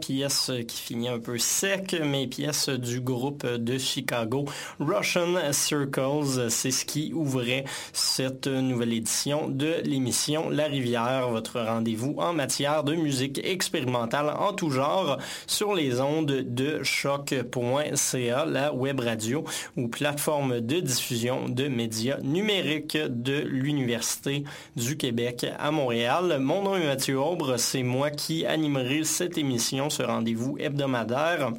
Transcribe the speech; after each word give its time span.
Pièce 0.00 0.50
qui 0.66 0.80
finit 0.80 1.08
un 1.08 1.20
peu 1.20 1.38
sec, 1.38 1.94
mais 2.04 2.26
pièce 2.26 2.68
du 2.68 3.00
groupe 3.00 3.46
de 3.46 3.78
Chicago. 3.78 4.46
Russian 4.80 5.52
Circles, 5.52 6.50
c'est 6.50 6.72
ce 6.72 6.84
qui 6.84 7.12
ouvrait 7.14 7.64
cette 7.92 8.48
nouvelle 8.48 8.92
édition 8.92 9.48
de 9.48 9.76
l'émission 9.84 10.50
La 10.50 10.64
Rivière, 10.64 11.28
votre 11.28 11.60
rendez-vous 11.60 12.16
en 12.18 12.32
matière 12.32 12.82
de 12.82 12.94
musique 12.94 13.40
expérimentale 13.44 14.34
en 14.36 14.52
tout 14.52 14.70
genre 14.70 15.18
sur 15.46 15.74
les 15.74 16.00
ondes 16.00 16.26
de 16.26 16.82
choc.ca, 16.82 18.46
la 18.46 18.72
web 18.72 19.00
radio 19.00 19.44
ou 19.76 19.86
plateforme 19.86 20.60
de 20.60 20.80
diffusion 20.80 21.48
de 21.48 21.68
médias 21.68 22.18
numériques 22.22 22.98
de 22.98 23.40
l'Université 23.40 24.44
du 24.74 24.96
Québec 24.96 25.46
à 25.58 25.70
Montréal. 25.70 26.38
Mon 26.40 26.62
nom 26.62 26.76
est 26.76 26.86
Mathieu 26.86 27.20
Aubre, 27.20 27.56
c'est 27.56 27.84
moi 27.84 28.10
qui 28.10 28.44
animerai 28.46 29.04
cette 29.04 29.38
émission, 29.38 29.43
ce 29.90 30.02
rendez-vous 30.02 30.56
hebdomadaire 30.58 31.52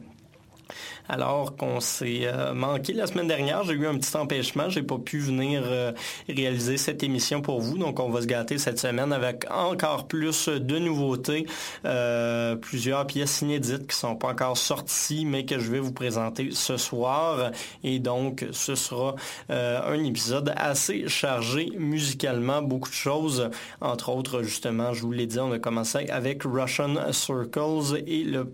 alors 1.10 1.56
qu'on 1.56 1.80
s'est 1.80 2.22
euh, 2.24 2.54
manqué 2.54 2.94
la 2.94 3.08
semaine 3.08 3.28
dernière. 3.28 3.64
J'ai 3.64 3.74
eu 3.74 3.88
un 3.88 3.98
petit 3.98 4.16
empêchement. 4.16 4.70
J'ai 4.70 4.84
pas 4.84 4.98
pu 4.98 5.20
venir 5.20 5.64
euh, 5.66 5.92
réaliser 6.28 6.78
cette 6.78 7.04
émission 7.04 7.42
pour 7.42 7.62
vous. 7.62 7.78
Donc, 7.78 8.00
on 8.00 8.10
va 8.10 8.22
se 8.22 8.28
gâter 8.28 8.58
cette 8.58 8.80
semaine 8.80 9.14
avec 9.14 9.46
encore 9.52 10.08
plus 10.08 10.50
de 10.50 10.80
nouveautés. 10.80 11.46
Euh, 11.86 12.56
plusieurs 12.56 13.06
pièces 13.08 13.42
inédites 13.42 13.88
qui 13.88 13.96
sont 13.96 14.16
pas 14.16 14.30
encore 14.30 14.58
sorties, 14.58 15.26
mais 15.26 15.46
que 15.46 15.60
je 15.60 15.72
vais 15.72 15.80
vous 15.80 15.94
présenter 15.94 16.50
ce 16.52 16.78
soir. 16.78 17.52
Et 17.84 18.00
donc, 18.00 18.46
ce 18.52 18.76
sera 18.76 19.16
un 19.50 20.04
épisode 20.04 20.54
assez 20.56 21.08
chargé 21.08 21.72
musicalement. 21.78 22.62
Beaucoup 22.62 22.90
de 22.90 22.96
choses. 22.96 23.50
Entre 23.82 24.10
autres, 24.10 24.42
justement, 24.42 24.94
je 24.94 25.02
vous 25.02 25.12
l'ai 25.12 25.28
dit, 25.28 25.40
on 25.40 25.52
a 25.52 25.60
commencé 25.60 26.08
avec 26.10 26.44
Russian 26.44 27.12
Circles 27.12 28.04
et 28.08 28.24
le 28.24 28.46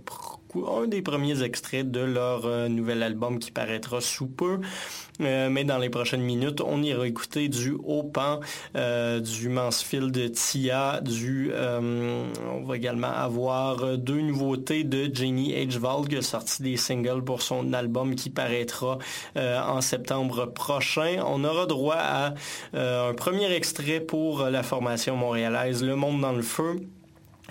un 0.56 0.88
des 0.88 1.01
premiers 1.01 1.44
extraits 1.44 1.89
de 1.89 2.01
leur 2.01 2.45
euh, 2.45 2.68
nouvel 2.68 3.03
album 3.03 3.39
qui 3.39 3.51
paraîtra 3.51 4.01
sous 4.01 4.27
peu. 4.27 4.59
Euh, 5.21 5.50
mais 5.50 5.63
dans 5.63 5.77
les 5.77 5.89
prochaines 5.89 6.21
minutes, 6.21 6.62
on 6.62 6.81
ira 6.81 7.07
écouter 7.07 7.48
du 7.48 7.75
Opan, 7.83 8.39
euh, 8.75 9.19
du 9.19 9.50
Mansfield 9.50 10.31
Tia, 10.31 11.00
du... 11.01 11.51
on 11.53 12.63
va 12.63 12.75
également 12.75 13.12
avoir 13.12 13.98
deux 13.98 14.21
nouveautés 14.21 14.83
de 14.83 15.13
Jenny 15.13 15.53
H. 15.53 16.07
qui 16.07 16.18
a 16.18 16.21
sorti 16.21 16.63
des 16.63 16.77
singles 16.77 17.24
pour 17.24 17.42
son 17.42 17.74
album 17.74 18.15
qui 18.15 18.30
paraîtra 18.30 18.98
en 19.36 19.81
septembre 19.81 20.45
prochain. 20.45 21.24
On 21.25 21.44
aura 21.44 21.65
droit 21.65 21.98
à 21.98 22.33
un 22.74 23.13
premier 23.13 23.51
extrait 23.51 24.00
pour 24.00 24.45
la 24.45 24.63
formation 24.63 25.15
montréalaise 25.15 25.83
Le 25.83 25.95
Monde 25.95 26.21
dans 26.21 26.33
le 26.33 26.42
Feu 26.42 26.81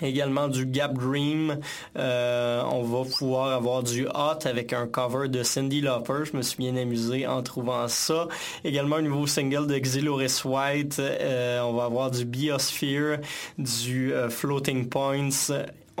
également 0.01 0.47
du 0.47 0.65
Gap 0.65 0.93
Dream. 0.93 1.59
Euh, 1.97 2.63
on 2.71 2.83
va 2.83 3.09
pouvoir 3.09 3.53
avoir 3.53 3.83
du 3.83 4.07
Hot 4.07 4.45
avec 4.45 4.73
un 4.73 4.87
cover 4.87 5.27
de 5.27 5.43
Cindy 5.43 5.81
Lauper. 5.81 6.23
Je 6.31 6.37
me 6.37 6.41
suis 6.41 6.57
bien 6.57 6.75
amusé 6.75 7.27
en 7.27 7.41
trouvant 7.43 7.87
ça. 7.87 8.27
Également 8.63 8.97
un 8.97 9.01
nouveau 9.01 9.27
single 9.27 9.67
de 9.67 9.77
Xyloris 9.77 10.43
White. 10.45 10.99
Euh, 10.99 11.61
on 11.61 11.73
va 11.73 11.85
avoir 11.85 12.11
du 12.11 12.25
Biosphere, 12.25 13.17
du 13.57 14.13
euh, 14.13 14.29
Floating 14.29 14.87
Points 14.89 15.51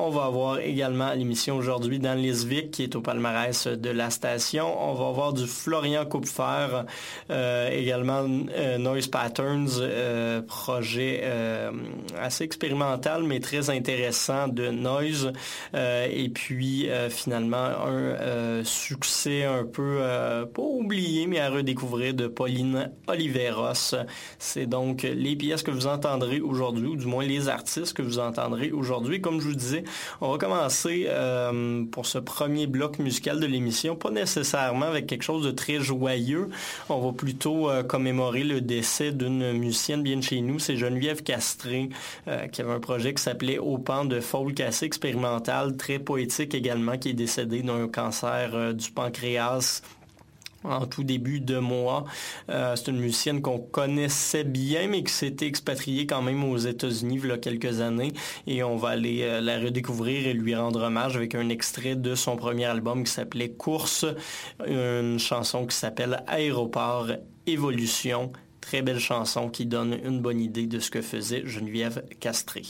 on 0.01 0.09
va 0.09 0.25
avoir 0.25 0.59
également 0.59 1.13
l'émission 1.13 1.55
aujourd'hui 1.57 1.99
dans 1.99 2.15
Lisvic, 2.15 2.71
qui 2.71 2.83
est 2.83 2.95
au 2.95 3.01
palmarès 3.01 3.67
de 3.67 3.89
la 3.91 4.09
station. 4.09 4.65
On 4.89 4.95
va 4.95 5.07
avoir 5.07 5.31
du 5.31 5.45
Florian 5.45 6.05
Coupfer, 6.05 6.85
euh, 7.29 7.69
également 7.69 8.25
euh, 8.57 8.79
Noise 8.79 9.07
Patterns, 9.07 9.69
euh, 9.79 10.41
projet 10.41 11.23
assez 12.19 12.43
expérimental, 12.43 13.23
mais 13.23 13.39
très 13.39 13.69
intéressant 13.69 14.47
de 14.47 14.69
Noise. 14.69 15.33
et 15.73 16.29
puis, 16.29 16.87
finalement, 17.09 17.57
un 17.57 18.63
succès 18.63 19.43
un 19.43 19.65
peu, 19.65 19.99
pas 20.53 20.61
oublié, 20.61 21.27
mais 21.27 21.39
à 21.39 21.49
redécouvrir 21.49 22.13
de 22.13 22.27
Pauline 22.27 22.91
Oliveros. 23.07 23.95
C'est 24.39 24.65
donc 24.65 25.03
les 25.03 25.35
pièces 25.35 25.63
que 25.63 25.71
vous 25.71 25.87
entendrez 25.87 26.39
aujourd'hui, 26.39 26.87
ou 26.87 26.95
du 26.95 27.05
moins 27.05 27.25
les 27.25 27.49
artistes 27.49 27.93
que 27.93 28.01
vous 28.01 28.19
entendrez 28.19 28.71
aujourd'hui. 28.71 29.21
Comme 29.21 29.39
je 29.39 29.47
vous 29.47 29.55
disais, 29.55 29.83
on 30.21 30.31
va 30.31 30.37
commencer 30.37 31.05
euh, 31.07 31.83
pour 31.91 32.05
ce 32.05 32.17
premier 32.17 32.67
bloc 32.67 32.99
musical 32.99 33.39
de 33.39 33.45
l'émission, 33.45 33.95
pas 33.95 34.11
nécessairement 34.11 34.87
avec 34.87 35.07
quelque 35.07 35.23
chose 35.23 35.43
de 35.43 35.51
très 35.51 35.79
joyeux. 35.79 36.49
On 36.89 36.99
va 36.99 37.13
plutôt 37.13 37.69
euh, 37.69 37.83
commémorer 37.83 38.43
le 38.43 38.61
décès 38.61 39.11
d'une 39.11 39.53
musicienne 39.53 40.03
bien 40.03 40.17
de 40.17 40.23
chez 40.23 40.41
nous, 40.41 40.59
c'est 40.59 40.77
Geneviève 40.77 41.23
Castré, 41.23 41.89
euh, 42.27 42.47
qui 42.47 42.61
avait 42.61 42.73
un 42.73 42.79
projet 42.79 43.13
qui 43.13 43.21
s'appelait 43.21 43.57
Au 43.57 43.77
pan 43.77 44.05
de 44.05 44.19
folk 44.19 44.59
assez 44.59 44.85
expérimental, 44.85 45.77
très 45.77 45.99
poétique 45.99 46.55
également, 46.55 46.97
qui 46.97 47.09
est 47.09 47.13
décédée 47.13 47.61
d'un 47.61 47.87
cancer 47.87 48.73
du 48.73 48.91
pancréas 48.91 49.81
en 50.63 50.85
tout 50.85 51.03
début 51.03 51.39
de 51.39 51.57
mois. 51.57 52.05
Euh, 52.49 52.75
c'est 52.75 52.91
une 52.91 52.99
musicienne 52.99 53.41
qu'on 53.41 53.59
connaissait 53.59 54.43
bien, 54.43 54.87
mais 54.87 55.03
qui 55.03 55.13
s'était 55.13 55.47
expatriée 55.47 56.05
quand 56.05 56.21
même 56.21 56.43
aux 56.43 56.57
États-Unis 56.57 57.19
il 57.23 57.29
y 57.29 57.31
a 57.31 57.37
quelques 57.37 57.81
années. 57.81 58.13
Et 58.47 58.63
on 58.63 58.75
va 58.75 58.89
aller 58.89 59.21
euh, 59.23 59.41
la 59.41 59.59
redécouvrir 59.59 60.27
et 60.27 60.33
lui 60.33 60.55
rendre 60.55 60.81
hommage 60.83 61.15
avec 61.15 61.35
un 61.35 61.49
extrait 61.49 61.95
de 61.95 62.15
son 62.15 62.35
premier 62.35 62.65
album 62.65 63.03
qui 63.03 63.11
s'appelait 63.11 63.49
Course, 63.49 64.05
une 64.65 65.19
chanson 65.19 65.65
qui 65.65 65.75
s'appelle 65.75 66.23
Aéroport 66.27 67.07
Évolution. 67.47 68.31
Très 68.59 68.81
belle 68.81 68.99
chanson 68.99 69.49
qui 69.49 69.65
donne 69.65 69.97
une 70.03 70.19
bonne 70.19 70.39
idée 70.39 70.67
de 70.67 70.79
ce 70.79 70.91
que 70.91 71.01
faisait 71.01 71.43
Geneviève 71.45 72.03
Castré. 72.19 72.61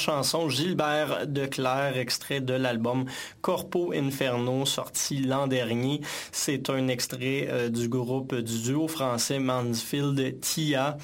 chanson 0.00 0.48
Gilbert 0.48 1.26
de 1.26 1.46
extrait 1.94 2.40
de 2.40 2.54
l'album 2.54 3.04
Corpo 3.42 3.92
Inferno, 3.92 4.64
sorti 4.64 5.18
l'an 5.18 5.46
dernier. 5.46 6.00
C'est 6.32 6.70
un 6.70 6.88
extrait 6.88 7.48
euh, 7.50 7.68
du 7.68 7.88
groupe 7.88 8.34
du 8.34 8.62
duo 8.62 8.88
français 8.88 9.38
Mansfield 9.38 10.40
Tia, 10.40 10.96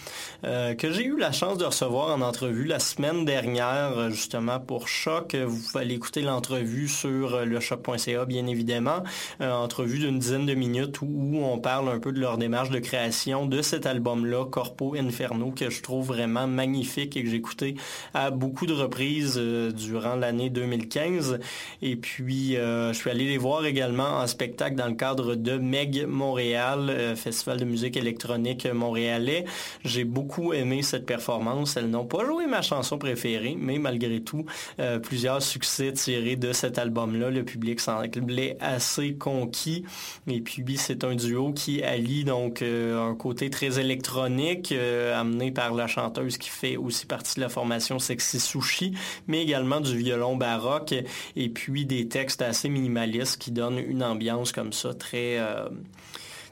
euh, 0.46 0.74
que 0.74 0.92
j'ai 0.92 1.04
eu 1.04 1.18
la 1.18 1.32
chance 1.32 1.58
de 1.58 1.64
recevoir 1.64 2.16
en 2.16 2.20
entrevue 2.20 2.64
la 2.64 2.78
semaine 2.78 3.24
dernière, 3.24 3.98
euh, 3.98 4.10
justement 4.10 4.60
pour 4.60 4.88
Choc. 4.88 5.34
Vous 5.34 5.58
pouvez 5.58 5.84
aller 5.84 5.94
écouter 5.94 6.22
l'entrevue 6.22 6.88
sur 6.88 7.44
le 7.44 7.60
choc.ca, 7.60 8.24
bien 8.24 8.46
évidemment. 8.46 9.02
Euh, 9.40 9.52
entrevue 9.52 9.98
d'une 9.98 10.18
dizaine 10.18 10.46
de 10.46 10.54
minutes 10.54 11.00
où, 11.02 11.38
on 11.42 11.58
parle 11.58 11.88
un 11.88 11.98
peu 11.98 12.12
de 12.12 12.20
leur 12.20 12.38
démarche 12.38 12.70
de 12.70 12.78
création 12.78 13.46
de 13.46 13.62
cet 13.62 13.86
album-là, 13.86 14.44
Corpo 14.46 14.94
Inferno, 14.94 15.50
que 15.50 15.70
je 15.70 15.82
trouve 15.82 16.06
vraiment 16.06 16.46
magnifique 16.46 17.16
et 17.16 17.22
que 17.22 17.30
j'ai 17.30 17.36
écouté 17.36 17.76
à 18.14 18.30
beaucoup 18.30 18.66
de 18.66 18.72
reprises 18.72 19.34
euh, 19.36 19.72
durant 19.72 20.16
l'année 20.16 20.50
2015. 20.50 21.40
Et 21.82 21.96
puis, 21.96 22.56
euh, 22.56 22.92
je 22.92 22.98
suis 22.98 23.10
allé 23.10 23.24
les 23.24 23.38
voir 23.38 23.64
également 23.66 24.18
en 24.18 24.26
spectacle 24.26 24.76
dans 24.76 24.86
le 24.86 24.94
cadre 24.94 25.34
de 25.34 25.58
MEG 25.58 26.06
Montréal, 26.06 26.90
euh, 26.90 27.16
Festival 27.16 27.58
de 27.58 27.64
musique 27.64 27.96
électronique 27.96 28.66
montréalais. 28.66 29.44
J'ai 29.84 30.04
beaucoup 30.04 30.35
aimé 30.52 30.82
cette 30.82 31.06
performance. 31.06 31.76
Elles 31.76 31.90
n'ont 31.90 32.06
pas 32.06 32.24
joué 32.24 32.46
ma 32.46 32.62
chanson 32.62 32.98
préférée, 32.98 33.56
mais 33.58 33.78
malgré 33.78 34.20
tout, 34.20 34.44
euh, 34.80 34.98
plusieurs 34.98 35.42
succès 35.42 35.92
tirés 35.92 36.36
de 36.36 36.52
cet 36.52 36.78
album-là. 36.78 37.30
Le 37.30 37.44
public 37.44 37.80
semblait 37.80 38.56
assez 38.60 39.14
conquis. 39.14 39.84
Et 40.26 40.40
puis, 40.40 40.76
c'est 40.76 41.04
un 41.04 41.14
duo 41.14 41.52
qui 41.52 41.82
allie 41.82 42.24
donc 42.24 42.62
euh, 42.62 43.10
un 43.10 43.14
côté 43.14 43.50
très 43.50 43.78
électronique, 43.78 44.72
euh, 44.72 45.18
amené 45.18 45.50
par 45.50 45.74
la 45.74 45.86
chanteuse 45.86 46.38
qui 46.38 46.48
fait 46.48 46.76
aussi 46.76 47.06
partie 47.06 47.36
de 47.36 47.40
la 47.40 47.48
formation 47.48 47.98
Sexy 47.98 48.40
Sushi, 48.40 48.92
mais 49.26 49.42
également 49.42 49.80
du 49.80 49.96
violon 49.96 50.36
baroque 50.36 50.94
et 51.36 51.48
puis 51.48 51.86
des 51.86 52.08
textes 52.08 52.42
assez 52.42 52.68
minimalistes 52.68 53.38
qui 53.38 53.50
donnent 53.50 53.78
une 53.78 54.02
ambiance 54.02 54.52
comme 54.52 54.72
ça 54.72 54.94
très... 54.94 55.38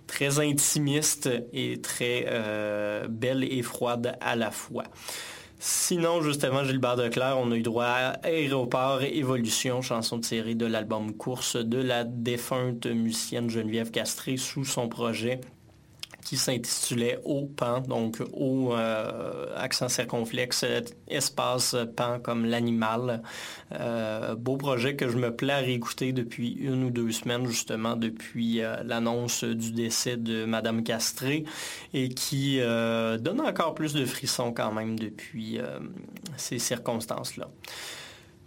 très 0.06 0.38
intimiste 0.38 1.28
et 1.52 1.80
très 1.80 2.26
euh, 2.28 3.06
belle 3.08 3.44
et 3.44 3.62
froide 3.62 4.16
à 4.20 4.36
la 4.36 4.50
fois. 4.50 4.84
Sinon, 5.58 6.20
juste 6.20 6.44
avant 6.44 6.62
Gilbert 6.62 6.96
Declerc, 6.96 7.38
on 7.38 7.50
a 7.50 7.56
eu 7.56 7.62
droit 7.62 7.86
à 7.86 8.08
Aéroport 8.26 9.02
Évolution, 9.02 9.80
chanson 9.80 10.20
tirée 10.20 10.54
de 10.54 10.66
l'album 10.66 11.14
Course 11.14 11.56
de 11.56 11.78
la 11.78 12.04
défunte 12.04 12.86
musicienne 12.86 13.48
Geneviève 13.48 13.90
Castré 13.90 14.36
sous 14.36 14.66
son 14.66 14.88
projet 14.88 15.40
qui 16.24 16.36
s'intitulait 16.36 17.20
Au 17.24 17.44
Pan, 17.44 17.80
donc 17.80 18.22
au 18.32 18.72
euh, 18.72 19.46
accent 19.56 19.88
circonflexe, 19.88 20.64
espace 21.06 21.76
pan 21.96 22.18
comme 22.18 22.46
l'animal. 22.46 23.22
Euh, 23.72 24.34
beau 24.34 24.56
projet 24.56 24.96
que 24.96 25.08
je 25.08 25.18
me 25.18 25.34
plais 25.34 25.52
à 25.52 25.58
réécouter 25.58 26.12
depuis 26.12 26.52
une 26.52 26.84
ou 26.84 26.90
deux 26.90 27.12
semaines, 27.12 27.46
justement 27.46 27.94
depuis 27.94 28.62
euh, 28.62 28.82
l'annonce 28.84 29.44
du 29.44 29.72
décès 29.72 30.16
de 30.16 30.44
Madame 30.46 30.82
Castré 30.82 31.44
et 31.92 32.08
qui 32.08 32.58
donne 32.58 33.40
encore 33.40 33.74
plus 33.74 33.92
de 33.92 34.04
frissons 34.04 34.52
quand 34.52 34.72
même 34.72 34.98
depuis 34.98 35.58
ces 36.36 36.58
circonstances-là. 36.58 37.48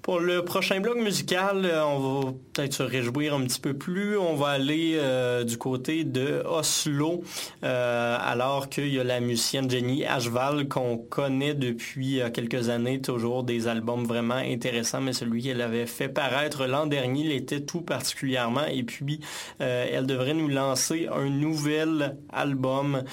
Pour 0.08 0.22
le 0.22 0.42
prochain 0.46 0.80
blog 0.80 1.00
musical, 1.00 1.66
euh, 1.66 1.84
on 1.84 2.00
va 2.00 2.32
peut-être 2.54 2.72
se 2.72 2.84
réjouir 2.84 3.34
un 3.34 3.42
petit 3.42 3.60
peu 3.60 3.74
plus. 3.74 4.18
On 4.18 4.36
va 4.36 4.52
aller 4.52 4.94
euh, 4.96 5.44
du 5.44 5.58
côté 5.58 6.06
de 6.06 6.44
Oslo, 6.46 7.26
euh, 7.66 8.18
alors 8.18 8.70
qu'il 8.70 8.88
y 8.88 9.02
a 9.02 9.04
la 9.04 9.20
musicienne 9.20 9.70
Jenny 9.70 10.06
Ashval 10.06 10.70
qu'on 10.70 10.98
connaît 10.98 11.56
depuis 11.56 12.22
quelques 12.34 12.70
années, 12.70 13.02
toujours 13.02 13.44
des 13.44 13.68
albums 13.68 14.06
vraiment 14.06 14.36
intéressants, 14.36 15.02
mais 15.02 15.12
celui 15.12 15.44
qu'elle 15.44 15.60
avait 15.60 15.86
fait 15.86 16.08
paraître 16.08 16.68
l'an 16.68 16.86
dernier 16.86 17.24
l'était 17.24 17.60
tout 17.60 17.82
particulièrement. 17.82 18.66
Et 18.72 18.84
puis, 18.84 19.20
elle 19.60 20.06
devrait 20.06 20.36
nous 20.36 20.48
lancer 20.48 21.10
un 21.14 21.30
nouvel 21.30 22.16
album 22.32 23.04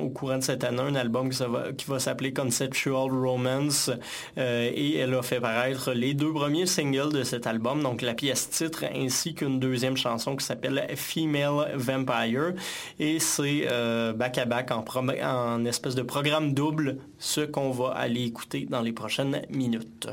au 0.00 0.08
courant 0.10 0.38
de 0.38 0.44
cette 0.44 0.62
année, 0.62 0.82
un 0.82 0.94
album 0.94 1.30
qui, 1.30 1.42
va, 1.42 1.72
qui 1.76 1.86
va 1.86 1.98
s'appeler 1.98 2.32
Conceptual 2.32 3.10
Romance. 3.10 3.90
Et 4.36 4.96
elle 4.98 5.14
a 5.14 5.22
fait 5.22 5.40
paraître 5.40 5.55
les 5.94 6.14
deux 6.14 6.32
premiers 6.32 6.66
singles 6.66 7.12
de 7.12 7.22
cet 7.22 7.46
album, 7.46 7.82
donc 7.82 8.02
la 8.02 8.14
pièce 8.14 8.50
titre 8.50 8.84
ainsi 8.94 9.34
qu'une 9.34 9.58
deuxième 9.58 9.96
chanson 9.96 10.36
qui 10.36 10.44
s'appelle 10.44 10.86
Female 10.96 11.72
Vampire. 11.74 12.52
Et 12.98 13.18
c'est 13.18 13.66
euh, 13.70 14.12
back 14.12 14.38
à 14.38 14.44
back 14.44 14.70
en, 14.70 14.84
en 15.22 15.64
espèce 15.64 15.94
de 15.94 16.02
programme 16.02 16.54
double, 16.54 16.98
ce 17.18 17.40
qu'on 17.40 17.70
va 17.70 17.90
aller 17.90 18.24
écouter 18.24 18.66
dans 18.68 18.82
les 18.82 18.92
prochaines 18.92 19.42
minutes. 19.50 20.08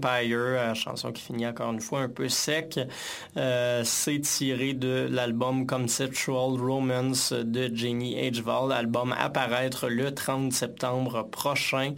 Female 0.00 0.30
Vampire, 0.30 0.74
chanson 0.74 1.12
qui 1.12 1.22
finit 1.22 1.46
encore 1.46 1.72
une 1.72 1.80
fois 1.80 2.00
un 2.00 2.08
peu 2.08 2.28
sec. 2.28 2.78
C'est 3.84 4.20
tiré 4.20 4.74
de 4.74 5.06
l'album 5.10 5.66
Conceptual 5.66 6.60
Romance 6.60 7.32
de 7.32 7.70
Jenny 7.72 8.18
Agevall, 8.18 8.72
album 8.72 9.14
apparaître 9.16 9.88
le 9.88 10.12
30 10.12 10.52
septembre 10.52 11.28
prochain. 11.30 11.94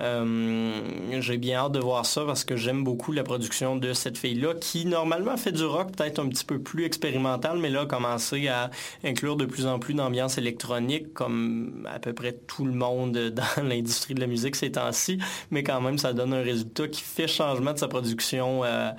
Euh, 0.00 1.20
j'ai 1.20 1.38
bien 1.38 1.58
hâte 1.58 1.72
de 1.72 1.80
voir 1.80 2.06
ça 2.06 2.24
parce 2.24 2.44
que 2.44 2.56
j'aime 2.56 2.84
beaucoup 2.84 3.10
la 3.10 3.24
production 3.24 3.74
de 3.74 3.92
cette 3.92 4.16
fille-là 4.16 4.54
qui 4.54 4.86
normalement 4.86 5.36
fait 5.36 5.50
du 5.50 5.64
rock 5.64 5.90
peut-être 5.96 6.20
un 6.20 6.28
petit 6.28 6.44
peu 6.44 6.60
plus 6.60 6.84
expérimental, 6.84 7.58
mais 7.58 7.68
là 7.68 7.80
a 7.80 7.86
commencé 7.86 8.46
à 8.46 8.70
inclure 9.02 9.36
de 9.36 9.44
plus 9.44 9.66
en 9.66 9.80
plus 9.80 9.94
d'ambiance 9.94 10.38
électronique 10.38 11.12
comme 11.14 11.88
à 11.92 11.98
peu 11.98 12.12
près 12.12 12.32
tout 12.32 12.64
le 12.64 12.72
monde 12.72 13.12
dans 13.34 13.62
l'industrie 13.64 14.14
de 14.14 14.20
la 14.20 14.28
musique 14.28 14.54
ces 14.54 14.72
temps-ci, 14.72 15.18
mais 15.50 15.64
quand 15.64 15.80
même 15.80 15.98
ça 15.98 16.12
donne 16.12 16.32
un 16.32 16.42
résultat 16.42 16.86
qui 16.86 17.02
fait 17.02 17.28
changement 17.28 17.72
de 17.72 17.78
sa 17.78 17.88
production. 17.88 18.62
Euh, 18.64 18.92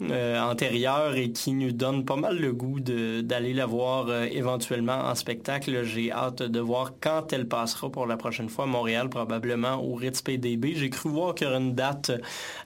euh, 0.00 0.40
antérieure 0.40 1.16
et 1.16 1.32
qui 1.32 1.50
nous 1.50 1.72
donne 1.72 2.04
pas 2.04 2.14
mal 2.14 2.38
le 2.38 2.52
goût 2.52 2.78
d'aller 2.78 3.52
la 3.52 3.66
voir 3.66 4.06
euh, 4.08 4.26
éventuellement 4.30 4.92
en 4.92 5.16
spectacle. 5.16 5.82
J'ai 5.82 6.12
hâte 6.12 6.40
de 6.40 6.60
voir 6.60 6.92
quand 7.00 7.32
elle 7.32 7.48
passera 7.48 7.90
pour 7.90 8.06
la 8.06 8.16
prochaine 8.16 8.48
fois 8.48 8.64
à 8.64 8.68
Montréal, 8.68 9.08
probablement 9.08 9.82
au 9.82 9.96
Ritz 9.96 10.22
PDB. 10.22 10.74
J'ai 10.76 10.90
cru 10.90 11.08
voir 11.08 11.34
qu'il 11.34 11.48
y 11.48 11.50
aurait 11.50 11.58
une 11.58 11.74
date 11.74 12.12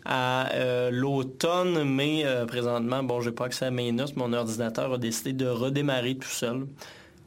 à 0.04 0.52
euh, 0.52 0.90
l'automne, 0.90 1.84
mais 1.84 2.26
présentement, 2.46 3.02
bon, 3.02 3.22
j'ai 3.22 3.32
pas 3.32 3.46
accès 3.46 3.64
à 3.64 3.70
mes 3.70 3.92
notes. 3.92 4.14
Mon 4.16 4.34
ordinateur 4.34 4.92
a 4.92 4.98
décidé 4.98 5.32
de 5.32 5.46
redémarrer 5.46 6.16
tout 6.16 6.28
seul. 6.28 6.66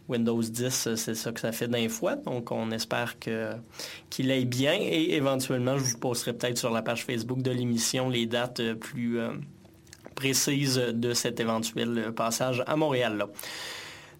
Windows 0.07 0.39
10, 0.39 0.95
c'est 0.95 1.15
ça 1.15 1.31
que 1.31 1.39
ça 1.39 1.51
fait 1.51 1.67
d'un 1.67 1.89
fois. 1.89 2.15
Donc, 2.15 2.51
on 2.51 2.69
espère 2.69 3.17
qu'il 3.17 4.29
aille 4.29 4.45
bien 4.45 4.77
et 4.79 5.15
éventuellement, 5.15 5.79
je 5.79 5.83
vous 5.83 5.97
posterai 5.97 6.33
peut-être 6.33 6.59
sur 6.59 6.69
la 6.69 6.83
page 6.83 7.05
Facebook 7.05 7.41
de 7.41 7.49
l'émission 7.49 8.07
les 8.07 8.27
dates 8.27 8.61
plus, 8.73 9.19
précise 10.15 10.77
de 10.77 11.13
cet 11.13 11.39
éventuel 11.39 12.13
passage 12.15 12.63
à 12.65 12.75
Montréal. 12.75 13.17
Là. 13.17 13.27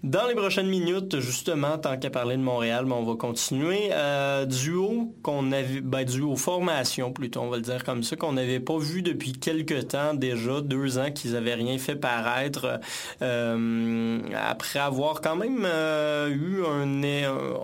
Dans 0.06 0.28
les 0.28 0.36
prochaines 0.36 0.68
minutes, 0.68 1.20
justement, 1.20 1.80
tant 1.80 1.98
qu'à 1.98 2.12
parler 2.12 2.38
de 2.38 2.42
Montréal, 2.44 2.86
on 2.92 3.02
va 3.02 3.16
continuer. 3.16 3.90
Euh, 3.92 4.46
duo 4.46 5.16
qu'on 5.24 5.42
ben, 5.42 6.08
formation 6.38 7.12
plutôt, 7.12 7.40
on 7.40 7.50
va 7.50 7.56
le 7.58 7.64
dire 7.64 7.84
comme 7.84 8.04
ça, 8.04 8.16
qu'on 8.16 8.34
n'avait 8.34 8.60
pas 8.60 8.78
vu 8.78 9.02
depuis 9.02 9.34
quelques 9.34 9.88
temps 9.88 10.14
déjà, 10.14 10.62
deux 10.62 11.00
ans 11.00 11.10
qu'ils 11.10 11.32
n'avaient 11.32 11.56
rien 11.56 11.80
fait 11.80 11.96
paraître, 11.96 12.80
euh, 13.24 14.20
après 14.36 14.78
avoir 14.78 15.22
quand 15.22 15.38
même 15.38 15.66
euh, 15.66 16.30
eu 16.30 16.64
un, 16.64 17.04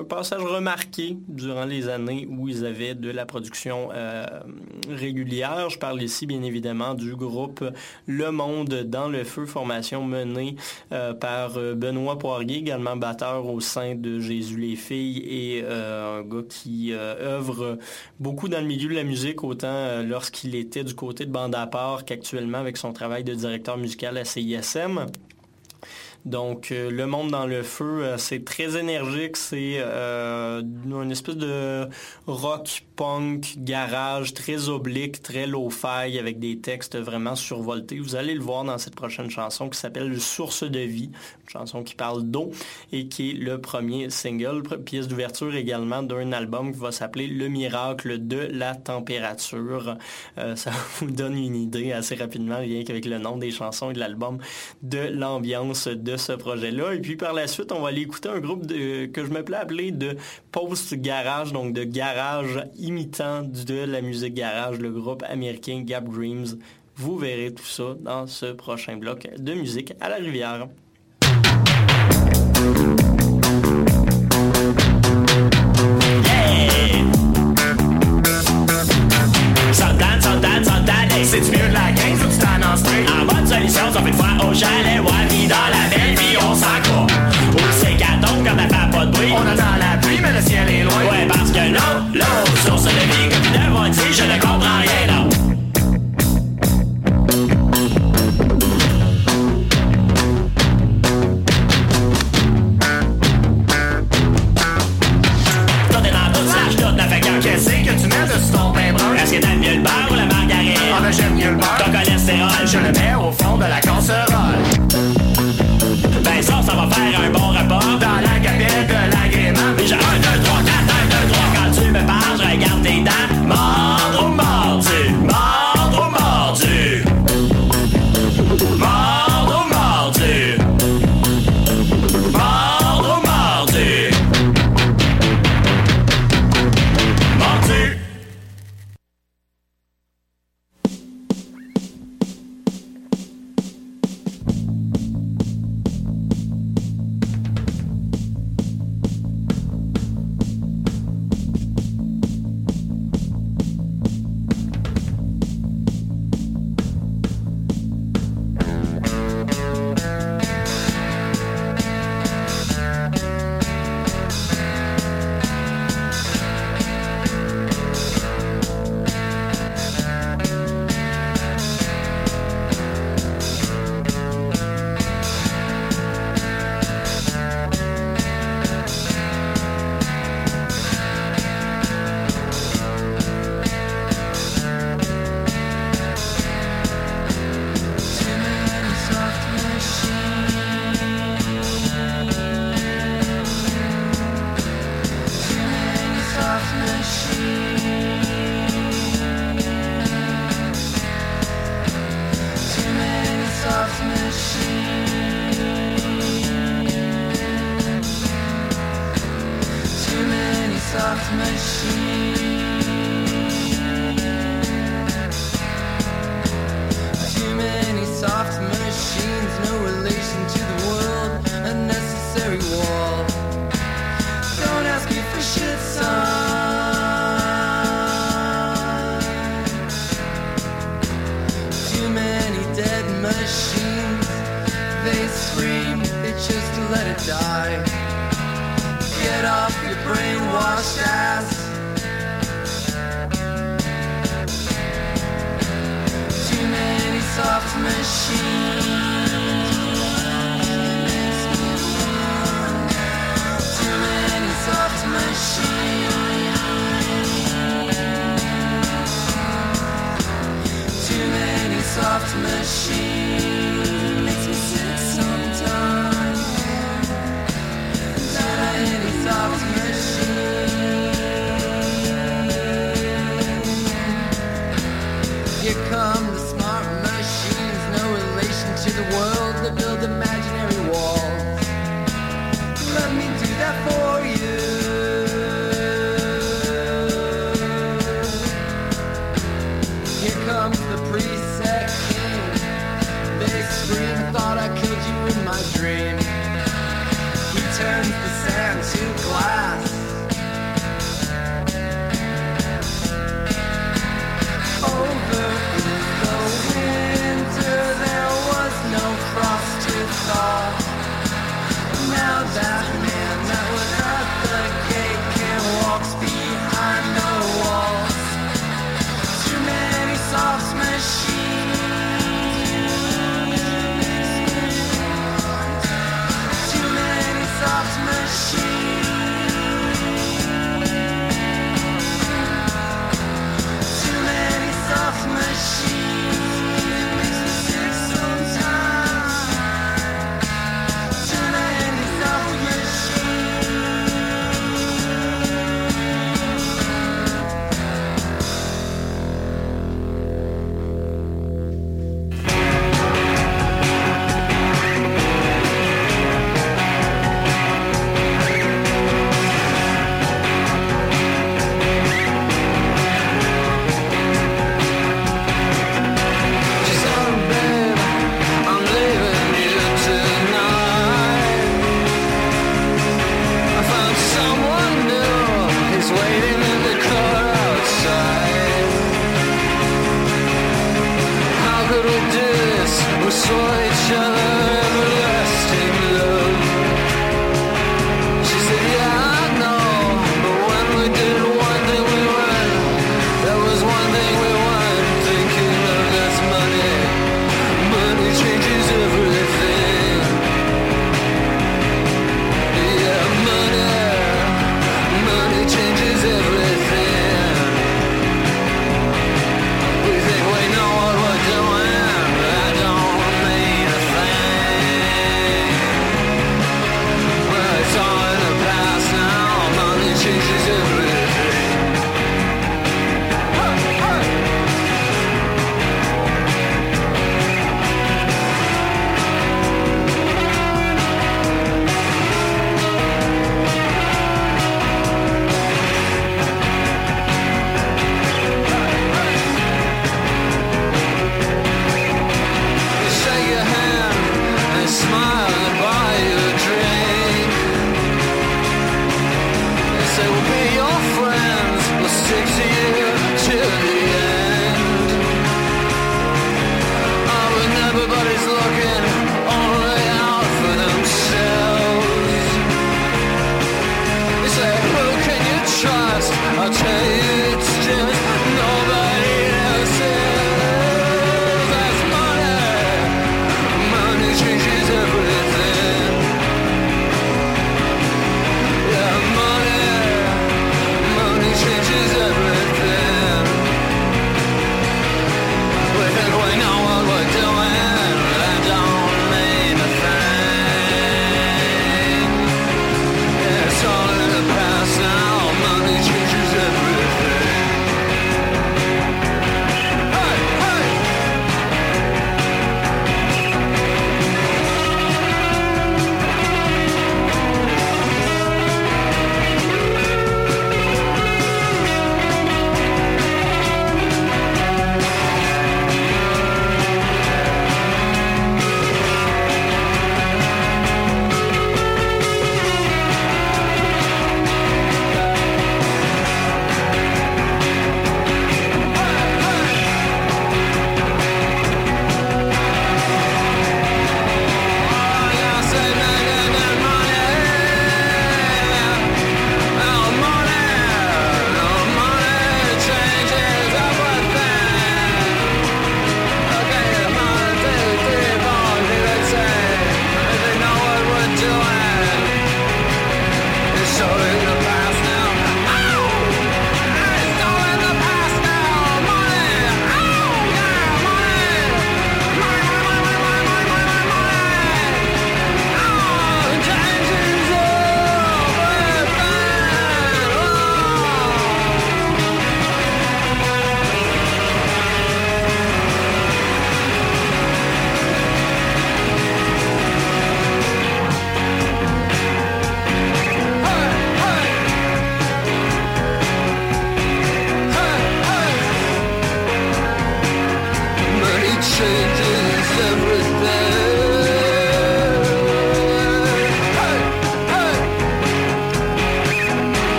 un, 0.00 0.04
passage 0.04 0.42
remarqué 0.42 1.18
durant 1.28 1.66
les 1.66 1.90
années 1.90 2.26
où 2.30 2.48
ils 2.48 2.64
avaient 2.64 2.94
de 2.94 3.10
la 3.10 3.26
production 3.26 3.90
régulière. 4.88 5.68
Je 5.68 5.78
parle 5.78 6.00
ici 6.00 6.24
bien 6.24 6.42
évidemment 6.42 6.94
du 6.94 7.14
groupe 7.14 7.62
Le 8.06 8.30
Monde 8.30 8.84
dans 8.86 9.08
le 9.08 9.22
feu, 9.22 9.44
formation 9.44 10.02
menée 10.02 10.56
par 11.20 11.58
Benoît 11.76 12.18
Poirier, 12.22 12.58
également 12.58 12.94
batteur 12.94 13.46
au 13.46 13.58
sein 13.58 13.96
de 13.96 14.20
Jésus 14.20 14.56
les 14.56 14.76
filles 14.76 15.24
et 15.26 15.62
euh, 15.64 16.20
un 16.20 16.22
gars 16.22 16.44
qui 16.48 16.92
euh, 16.92 17.16
œuvre 17.36 17.78
beaucoup 18.20 18.46
dans 18.48 18.60
le 18.60 18.66
milieu 18.68 18.88
de 18.88 18.94
la 18.94 19.02
musique, 19.02 19.42
autant 19.42 19.66
euh, 19.66 20.04
lorsqu'il 20.04 20.54
était 20.54 20.84
du 20.84 20.94
côté 20.94 21.26
de 21.26 21.32
bande 21.32 21.56
à 21.56 21.66
part 21.66 22.04
qu'actuellement 22.04 22.58
avec 22.58 22.76
son 22.76 22.92
travail 22.92 23.24
de 23.24 23.34
directeur 23.34 23.76
musical 23.76 24.16
à 24.18 24.24
CISM. 24.24 25.06
Donc, 26.24 26.70
Le 26.70 27.04
Monde 27.06 27.30
dans 27.30 27.46
le 27.46 27.62
Feu, 27.62 28.14
c'est 28.16 28.44
très 28.44 28.76
énergique, 28.76 29.36
c'est 29.36 29.80
une 29.80 31.10
espèce 31.10 31.36
de 31.36 31.88
rock 32.26 32.84
punk, 32.96 33.54
garage, 33.58 34.34
très 34.34 34.68
oblique, 34.68 35.22
très 35.22 35.46
low-fi, 35.46 36.18
avec 36.18 36.38
des 36.38 36.58
textes 36.58 36.96
vraiment 36.96 37.34
survoltés. 37.34 37.98
Vous 37.98 38.16
allez 38.16 38.34
le 38.34 38.40
voir 38.40 38.64
dans 38.64 38.78
cette 38.78 38.94
prochaine 38.94 39.30
chanson 39.30 39.68
qui 39.68 39.78
s'appelle 39.78 40.20
Source 40.20 40.62
de 40.62 40.78
vie, 40.78 41.10
une 41.42 41.50
chanson 41.50 41.82
qui 41.82 41.94
parle 41.94 42.22
d'eau 42.22 42.50
et 42.92 43.08
qui 43.08 43.30
est 43.30 43.34
le 43.34 43.60
premier 43.60 44.10
single, 44.10 44.62
pièce 44.84 45.08
d'ouverture 45.08 45.54
également 45.54 46.02
d'un 46.02 46.32
album 46.32 46.72
qui 46.72 46.78
va 46.78 46.92
s'appeler 46.92 47.26
Le 47.26 47.48
miracle 47.48 48.26
de 48.26 48.48
la 48.52 48.74
température. 48.74 49.96
Euh, 50.38 50.56
ça 50.56 50.70
vous 50.98 51.10
donne 51.10 51.36
une 51.36 51.56
idée 51.56 51.92
assez 51.92 52.14
rapidement, 52.14 52.58
rien 52.58 52.84
qu'avec 52.84 53.04
le 53.06 53.18
nom 53.18 53.36
des 53.36 53.50
chansons 53.50 53.90
et 53.90 53.94
de 53.94 53.98
l'album, 53.98 54.38
de 54.82 54.98
l'ambiance 54.98 55.88
de 55.88 56.11
ce 56.16 56.32
projet-là. 56.32 56.94
Et 56.94 57.00
puis 57.00 57.16
par 57.16 57.32
la 57.32 57.46
suite, 57.46 57.72
on 57.72 57.80
va 57.80 57.88
aller 57.88 58.02
écouter 58.02 58.28
un 58.28 58.40
groupe 58.40 58.66
de, 58.66 59.06
que 59.06 59.24
je 59.24 59.30
me 59.30 59.42
plais 59.42 59.56
appeler 59.56 59.90
de 59.90 60.16
post-garage, 60.50 61.52
donc 61.52 61.72
de 61.72 61.84
garage 61.84 62.64
imitant 62.78 63.42
de 63.42 63.84
la 63.84 64.00
musique 64.00 64.34
garage, 64.34 64.78
le 64.78 64.90
groupe 64.90 65.22
américain 65.28 65.82
Gap 65.84 66.08
Dreams. 66.08 66.58
Vous 66.96 67.16
verrez 67.16 67.52
tout 67.54 67.64
ça 67.64 67.96
dans 68.00 68.26
ce 68.26 68.46
prochain 68.46 68.96
bloc 68.96 69.28
de 69.38 69.54
musique 69.54 69.94
à 70.00 70.08
la 70.08 70.16
rivière. 70.16 70.68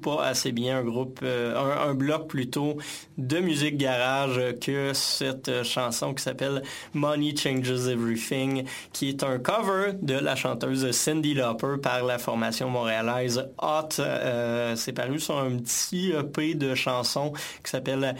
Pas 0.00 0.24
assez 0.24 0.52
bien 0.52 0.78
un 0.78 0.84
groupe, 0.84 1.20
euh, 1.22 1.56
un, 1.56 1.94
bloc 1.94 2.28
plutôt 2.28 2.76
de 3.18 3.38
musique 3.38 3.76
garage 3.76 4.40
que 4.60 4.92
cette 4.94 5.48
euh, 5.48 5.64
chanson 5.64 6.14
qui 6.14 6.22
s'appelle 6.22 6.62
Money 6.94 7.34
Changes 7.36 7.88
Everything, 7.88 8.64
qui 8.92 9.10
est 9.10 9.22
un 9.22 9.38
cover 9.38 9.92
de 10.00 10.14
la 10.14 10.36
chanteuse 10.36 10.90
Cindy 10.92 11.34
Lauper 11.34 11.76
par 11.82 12.04
la 12.04 12.18
formation 12.18 12.70
montréalaise 12.70 13.48
Hot. 13.60 14.00
Euh, 14.00 14.76
c'est 14.76 14.92
paru 14.92 15.18
sur 15.18 15.38
un 15.38 15.56
petit 15.56 16.12
EP 16.12 16.54
de 16.54 16.74
chansons 16.74 17.32
qui 17.64 17.70
s'appelle 17.70 18.16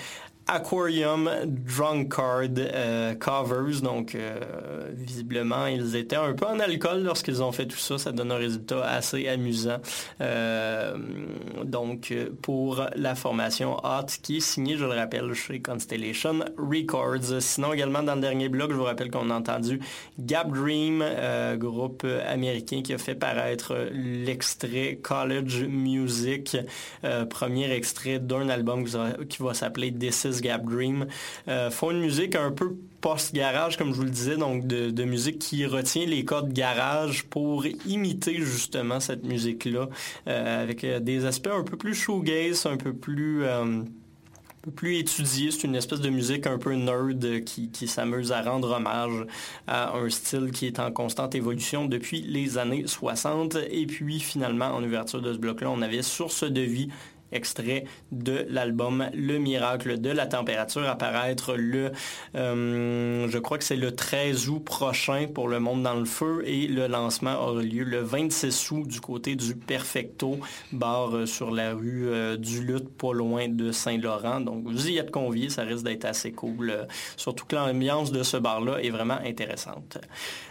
Aquarium 0.51 1.31
Drunkard 1.47 2.57
euh, 2.59 3.15
Covers. 3.15 3.83
Donc, 3.83 4.17
euh, 4.17 4.41
visiblement, 4.93 5.67
ils 5.67 5.95
étaient 5.95 6.17
un 6.17 6.33
peu 6.33 6.47
en 6.47 6.59
alcool 6.59 7.05
lorsqu'ils 7.05 7.41
ont 7.41 7.53
fait 7.53 7.67
tout 7.67 7.79
ça. 7.79 7.99
Ça 7.99 8.11
donne 8.11 8.33
un 8.33 8.37
résultat 8.37 8.85
assez 8.85 9.29
amusant. 9.29 9.77
Euh, 10.21 10.97
donc, 11.65 12.13
pour 12.43 12.85
la 12.97 13.15
formation 13.15 13.77
Hot, 13.85 14.07
qui 14.23 14.39
est 14.39 14.41
signée, 14.41 14.77
je 14.77 14.85
le 14.85 14.91
rappelle, 14.91 15.33
chez 15.35 15.63
Constellation 15.63 16.41
Records. 16.59 17.41
Sinon, 17.41 17.73
également, 17.73 18.03
dans 18.03 18.17
le 18.17 18.21
dernier 18.21 18.49
blog, 18.49 18.73
je 18.73 18.77
vous 18.77 18.85
rappelle 18.85 19.11
qu'on 19.13 19.31
a 19.31 19.35
entendu 19.35 19.81
Gap 20.19 20.51
Dream, 20.51 21.05
groupe 21.59 22.05
américain 22.27 22.83
qui 22.83 22.93
a 22.93 22.99
fait 22.99 23.15
paraître 23.15 23.89
l'extrait 23.93 24.99
College 25.01 25.65
Music, 25.69 26.57
premier 27.29 27.71
extrait 27.73 28.19
d'un 28.19 28.49
album 28.49 28.85
qui 29.29 29.43
va 29.43 29.55
s'appeler 29.55 29.93
This 29.93 30.25
is 30.25 30.40
Gap 30.41 30.65
Dream, 30.65 31.07
euh, 31.49 31.71
font 31.71 31.91
une 31.91 32.01
musique 32.01 32.35
un 32.37 32.51
peu 32.51 32.77
post-garage, 33.01 33.77
comme 33.77 33.93
je 33.93 33.97
vous 33.97 34.05
le 34.05 34.11
disais, 34.11 34.37
donc 34.37 34.67
de, 34.67 35.05
musique 35.05 35.39
qui 35.39 35.65
retient 35.67 36.07
les 36.07 36.25
codes 36.25 36.53
garage 36.53 37.25
pour 37.25 37.65
imiter 37.87 38.37
justement 38.37 39.01
cette 39.01 39.25
musique-là, 39.25 39.89
euh, 40.29 40.63
avec 40.63 40.85
euh, 40.85 41.01
des 41.01 41.25
aspects 41.25 41.49
un 41.49 41.63
peu 41.63 41.77
plus 41.77 41.95
shoegaze, 41.95 42.67
un 42.67 42.77
peu 42.77 42.93
plus... 42.93 43.45
plus 44.77 44.99
étudié. 44.99 45.51
C'est 45.51 45.65
une 45.65 45.75
espèce 45.75 46.01
de 46.01 46.11
musique 46.11 46.47
un 46.47 46.59
peu 46.59 46.75
nerd 46.75 47.45
qui, 47.45 47.71
qui 47.71 47.89
s'amuse 47.89 48.31
à 48.31 48.43
rendre 48.43 48.77
hommage 48.77 49.27
à 49.67 49.97
un 49.97 50.11
style 50.11 50.51
qui 50.53 50.67
est 50.67 50.79
en 50.79 50.93
constante 50.93 51.35
évolution 51.35 51.87
depuis 51.87 52.21
les 52.21 52.59
années 52.59 52.85
60. 52.87 53.57
Et 53.71 53.87
puis 53.87 54.21
finalement, 54.21 54.67
en 54.67 54.85
ouverture 54.85 55.23
de 55.23 55.33
ce 55.33 55.39
bloc-là, 55.39 55.71
on 55.71 55.81
avait 55.81 56.03
Source 56.03 56.45
de 56.45 56.61
vie 56.61 56.91
extrait 57.33 57.85
de 58.13 58.47
l'album 58.49 59.09
Le 59.15 59.39
Miracle 59.39 60.01
de 60.01 60.11
la 60.11 60.27
température 60.27 60.89
apparaître 60.89 61.55
le, 61.57 61.93
euh, 62.35 63.29
je 63.29 63.39
crois 63.39 63.59
que 63.59 63.65
c'est 63.65 63.77
le 63.77 63.95
13 63.95 64.49
août 64.49 64.61
prochain 64.61 65.27
pour 65.33 65.49
Le 65.49 65.61
Monde 65.61 65.83
dans 65.83 65.95
le 65.95 66.05
Feu 66.05 66.43
et 66.45 66.67
le 66.67 66.87
lancement 66.87 67.35
aura 67.41 67.63
lieu 67.63 67.85
le 67.85 68.01
26 68.01 68.71
août 68.71 68.87
du 68.87 69.01
côté 69.01 69.37
du 69.37 69.55
Perfecto, 69.55 70.39
bar 70.73 71.17
euh, 71.17 71.27
sur 71.27 71.51
la 71.51 71.75
rue 71.75 72.09
euh, 72.09 72.37
du 72.37 72.63
Lutte, 72.63 72.89
pas 72.97 73.13
loin 73.13 73.49
de 73.49 73.73
Saint-Laurent. 73.73 74.41
Donc 74.41 74.65
vous 74.65 74.89
y 74.89 74.99
êtes 74.99 75.11
conviés, 75.11 75.51
ça 75.51 75.63
risque 75.63 75.85
d'être 75.85 76.05
assez 76.05 76.33
cool, 76.33 76.87
surtout 77.17 77.47
que 77.47 77.57
l'ambiance 77.57 78.13
de 78.13 78.23
ce 78.23 78.37
bar-là 78.37 78.79
est 78.83 78.91
vraiment 78.91 79.19
intéressante. 79.25 79.99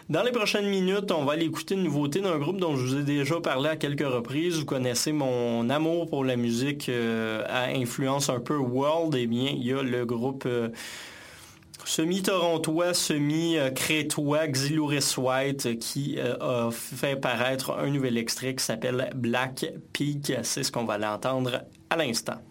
Dans 0.10 0.24
les 0.24 0.32
prochaines 0.32 0.68
minutes, 0.68 1.12
on 1.12 1.24
va 1.24 1.34
aller 1.34 1.45
écouter 1.45 1.76
une 1.76 1.84
nouveauté 1.84 2.20
d'un 2.20 2.39
groupe 2.39 2.60
dont 2.60 2.76
je 2.76 2.84
vous 2.84 2.97
ai 2.97 3.03
déjà 3.03 3.39
parlé 3.39 3.70
à 3.70 3.76
quelques 3.76 4.07
reprises. 4.07 4.57
Vous 4.57 4.66
connaissez 4.66 5.12
mon 5.12 5.70
amour 5.70 6.10
pour 6.10 6.26
la 6.26 6.36
musique 6.36 6.89
euh, 6.89 7.43
à 7.47 7.66
influence 7.66 8.28
un 8.30 8.39
peu 8.39 8.57
world. 8.57 9.14
Eh 9.14 9.28
bien, 9.28 9.51
il 9.55 9.64
y 9.64 9.72
a 9.72 9.84
le 9.84 10.07
groupe 10.07 10.45
euh, 10.47 10.70
semi-torontois, 11.86 12.95
semi-crétois, 12.95 14.47
Xylouris 14.47 15.14
White, 15.16 15.78
qui 15.78 16.16
euh, 16.18 16.38
a 16.39 16.72
fait 16.72 17.16
paraître 17.16 17.78
un 17.78 17.91
nouvel 17.91 18.18
extrait 18.18 18.55
qui 18.55 18.66
s'appelle 18.66 19.12
Black 19.14 19.68
Peak. 19.93 20.34
C'est 20.41 20.64
ce 20.64 20.72
qu'on 20.72 20.86
va 20.86 20.97
l'entendre 20.97 21.66
à 21.91 21.97
l'instant. 21.97 22.41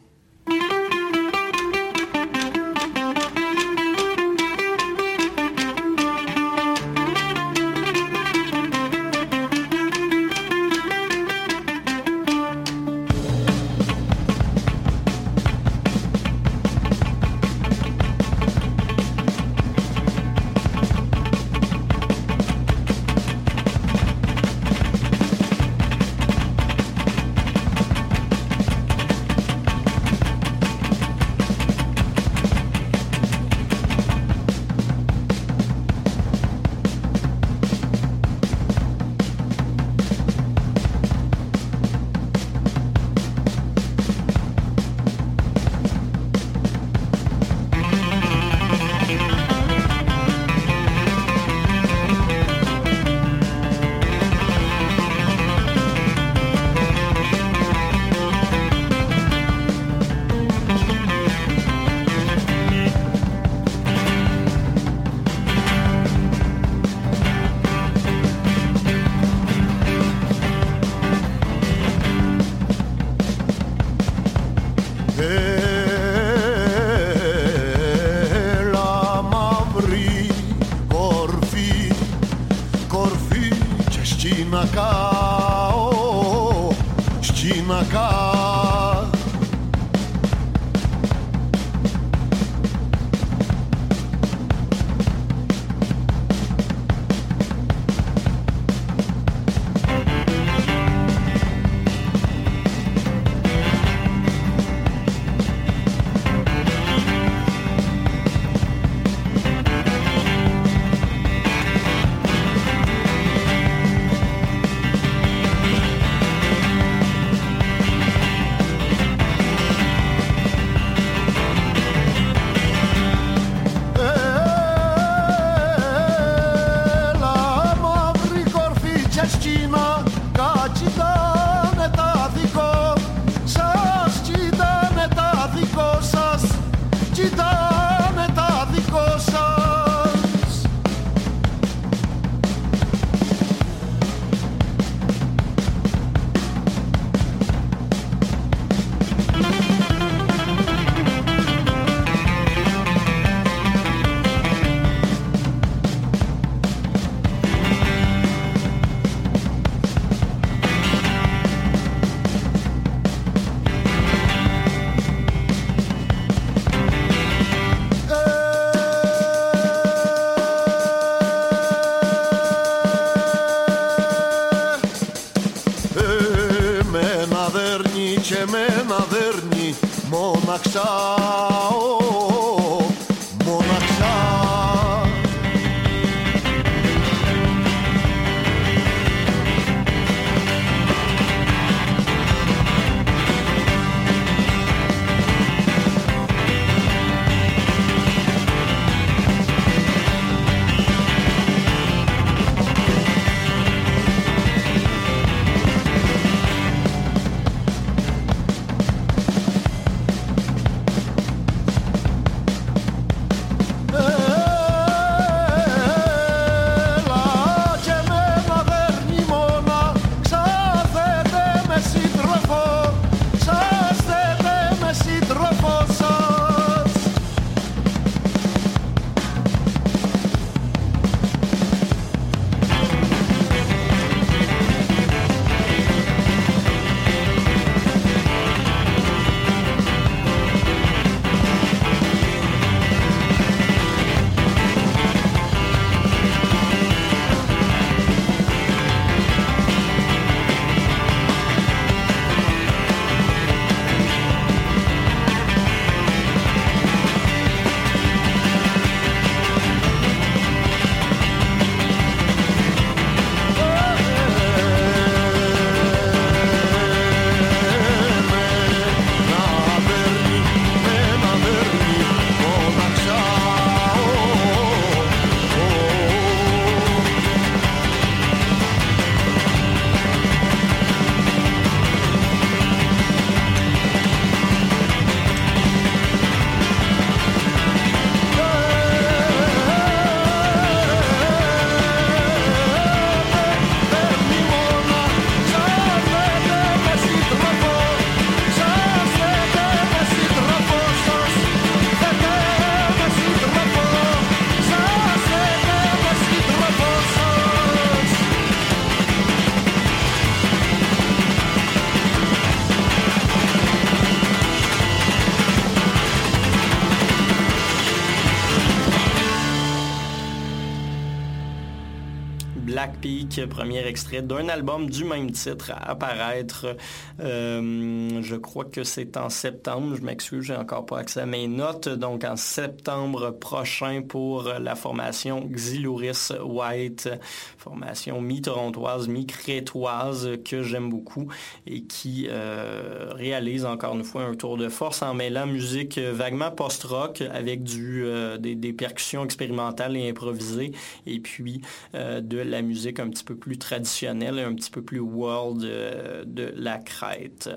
Premier 323.48 323.86
extrait 323.86 324.22
d'un 324.22 324.48
album 324.48 324.90
du 324.90 325.04
même 325.04 325.30
titre 325.30 325.72
à 325.72 325.90
apparaître. 325.90 326.76
euh, 327.20 328.20
je 328.22 328.36
crois 328.36 328.64
que 328.64 328.84
c'est 328.84 329.16
en 329.16 329.28
septembre. 329.28 329.96
Je 329.96 330.02
m'excuse, 330.02 330.44
j'ai 330.44 330.56
encore 330.56 330.86
pas 330.86 330.98
accès 330.98 331.20
à 331.20 331.26
mes 331.26 331.48
notes. 331.48 331.88
Donc 331.88 332.24
en 332.24 332.36
septembre 332.36 333.30
prochain 333.30 334.02
pour 334.06 334.44
la 334.44 334.74
formation 334.74 335.40
Xilouris 335.46 336.28
White, 336.44 337.08
formation 337.56 338.20
mi-torontoise, 338.20 339.08
mi-crétoise 339.08 340.30
que 340.44 340.62
j'aime 340.62 340.90
beaucoup 340.90 341.28
et 341.66 341.82
qui 341.82 342.26
euh, 342.28 343.12
réalise 343.14 343.64
encore 343.64 343.94
une 343.94 344.04
fois 344.04 344.22
un 344.22 344.34
tour 344.34 344.56
de 344.56 344.68
force 344.68 345.02
en 345.02 345.14
mêlant 345.14 345.46
musique 345.46 345.98
vaguement 345.98 346.50
post-rock 346.50 347.22
avec 347.32 347.62
du, 347.62 348.04
euh, 348.04 348.36
des, 348.36 348.72
percussions 348.72 349.24
expérimentales 349.24 349.96
et 349.96 350.08
improvisées 350.08 350.72
et 351.06 351.20
puis 351.20 351.62
de 351.94 352.38
la 352.38 352.62
musique 352.62 353.00
un 353.00 353.08
petit 353.08 353.24
peu 353.24 353.34
plus 353.38 353.58
traditionnelle 353.58 354.38
et 354.38 354.42
un 354.42 354.54
petit 354.54 354.70
peu 354.70 354.82
plus 354.82 355.00
world 355.00 355.64
euh, 355.64 356.24
de 356.26 356.52
la 356.56 356.78
crête. 356.78 357.48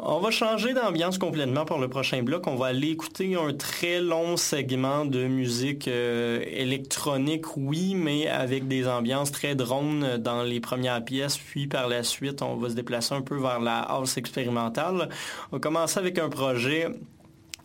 On 0.00 0.20
va 0.20 0.30
changer 0.30 0.74
d'ambiance 0.74 1.18
complètement 1.18 1.64
pour 1.64 1.78
le 1.78 1.88
prochain 1.88 2.22
bloc. 2.22 2.46
On 2.46 2.54
va 2.54 2.66
aller 2.66 2.90
écouter 2.90 3.34
un 3.34 3.52
très 3.52 4.00
long 4.00 4.36
segment 4.36 5.04
de 5.04 5.26
musique 5.26 5.88
euh, 5.88 6.40
électronique, 6.46 7.56
oui, 7.56 7.96
mais 7.96 8.28
avec 8.28 8.68
des 8.68 8.86
ambiances 8.86 9.32
très 9.32 9.56
drones 9.56 10.18
dans 10.18 10.44
les 10.44 10.60
premières 10.60 11.04
pièces. 11.04 11.36
Puis 11.36 11.66
par 11.66 11.88
la 11.88 12.04
suite, 12.04 12.42
on 12.42 12.54
va 12.54 12.70
se 12.70 12.74
déplacer 12.74 13.12
un 13.16 13.22
peu 13.22 13.36
vers 13.40 13.58
la 13.58 13.80
house 13.80 14.16
expérimentale. 14.18 15.08
On 15.50 15.56
va 15.56 15.60
commencer 15.60 15.98
avec 15.98 16.20
un 16.20 16.28
projet 16.28 16.86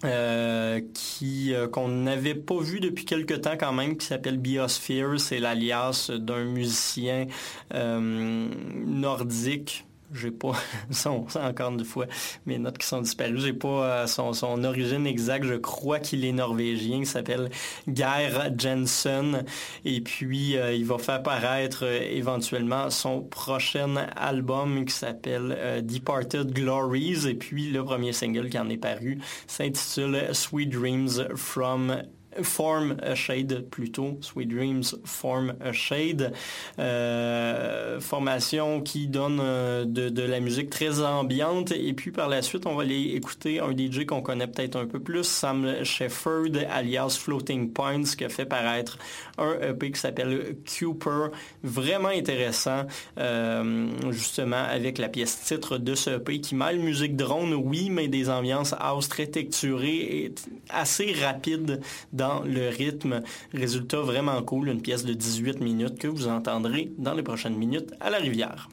euh, 0.04 0.82
euh, 1.24 1.68
qu'on 1.68 1.88
n'avait 1.88 2.36
pas 2.36 2.60
vu 2.60 2.80
depuis 2.80 3.06
quelque 3.06 3.34
temps 3.34 3.58
quand 3.58 3.74
même, 3.74 3.98
qui 3.98 4.06
s'appelle 4.06 4.38
Biosphere. 4.38 5.20
C'est 5.20 5.40
l'alias 5.40 6.12
d'un 6.14 6.44
musicien 6.46 7.28
euh, 7.74 8.50
nordique. 8.86 9.86
J'ai 10.14 10.32
pas 10.32 10.54
son, 10.92 11.26
encore 11.36 11.72
une 11.72 11.84
fois 11.84 12.06
mes 12.46 12.58
notes 12.58 12.78
qui 12.78 12.88
sont 12.88 13.02
disparues. 13.02 13.40
J'ai 13.40 13.54
pas 13.54 14.04
euh, 14.04 14.08
son, 14.08 14.64
origine 14.64 15.08
exacte. 15.08 15.46
Je 15.46 15.56
crois 15.56 16.00
qu'il 16.00 16.26
est 16.26 16.32
norvégien. 16.32 17.00
Il 17.00 17.08
s'appelle 17.08 17.50
Geir 17.88 18.52
Jensen. 18.58 19.44
Et 19.86 20.02
puis 20.02 20.58
euh, 20.58 20.74
il 20.74 20.86
va 20.86 20.98
faire 20.98 21.24
paraître 21.24 21.86
euh, 21.86 22.00
éventuellement 22.12 22.90
son 22.90 23.22
prochain 23.22 23.96
album 24.16 24.86
qui 24.86 24.94
s'appelle 24.94 25.84
Departed 25.84 26.52
Glories. 26.54 27.28
Et 27.28 27.36
puis 27.36 27.70
le 27.70 27.84
premier 27.84 28.14
single 28.14 28.50
qui 28.50 28.60
en 28.60 28.70
est 28.70 28.78
paru 28.78 29.20
s'intitule 29.48 30.30
Sweet 30.34 30.70
Dreams 30.70 31.36
from 31.36 32.04
Form 32.42 32.98
a 33.02 33.16
Shade 33.16 33.66
plutôt, 33.70 34.18
Sweet 34.22 34.50
Dreams 34.50 34.84
Form 35.06 35.54
a 35.62 35.72
Shade, 35.72 36.34
Euh, 36.80 38.00
formation 38.00 38.82
qui 38.82 39.08
donne 39.08 39.40
euh, 39.42 39.86
de, 39.86 40.24
la 40.24 40.40
musique 40.40 40.70
très 40.70 41.02
ambiante. 41.02 41.72
Et 41.72 41.94
puis 41.94 42.12
par 42.12 42.30
la 42.30 42.42
suite 42.42 42.66
on 42.66 42.76
va 42.76 42.84
aller 42.84 43.14
écouter 43.16 43.60
un 43.60 43.72
DJ 43.72 44.06
qu'on 44.06 44.22
connaît 44.22 44.48
peut-être 44.48 44.76
un 44.76 44.86
peu 44.86 45.00
plus, 45.00 45.24
Sam 45.24 45.84
Shefford 45.84 46.56
alias 46.70 47.18
Floating 47.20 47.72
Points 47.72 48.04
qui 48.18 48.26
a 48.26 48.30
fait 48.30 48.46
paraître 48.46 48.98
un 49.38 49.54
EP 49.62 49.92
qui 49.92 50.00
s'appelle 50.00 50.56
Cooper, 50.66 51.28
vraiment 51.64 52.10
intéressant 52.10 52.86
euh, 53.18 53.90
justement 54.12 54.64
avec 54.64 54.98
la 54.98 55.10
pièce 55.10 55.42
titre 55.42 55.78
de 55.78 55.96
ce 55.96 56.12
EP 56.12 56.40
qui 56.40 56.56
mêle 56.56 56.80
musique 56.80 57.16
drone 57.16 57.54
oui 57.54 57.90
mais 57.90 58.08
des 58.08 58.30
ambiances 58.30 58.74
house 58.80 59.10
très 59.10 59.28
texturées 59.28 59.90
et 59.90 60.36
assez 60.70 61.14
rapide 61.14 61.82
dans 62.12 62.23
le 62.46 62.70
rythme. 62.70 63.22
Résultat 63.54 64.02
vraiment 64.02 64.42
cool, 64.44 64.70
une 64.70 64.82
pièce 64.82 65.06
de 65.06 65.14
18 65.14 65.62
minutes 65.62 66.00
que 66.00 66.08
vous 66.08 66.28
entendrez 66.28 66.92
dans 66.98 67.14
les 67.14 67.24
prochaines 67.24 67.56
minutes 67.56 67.94
à 68.00 68.10
la 68.10 68.18
rivière. 68.18 68.70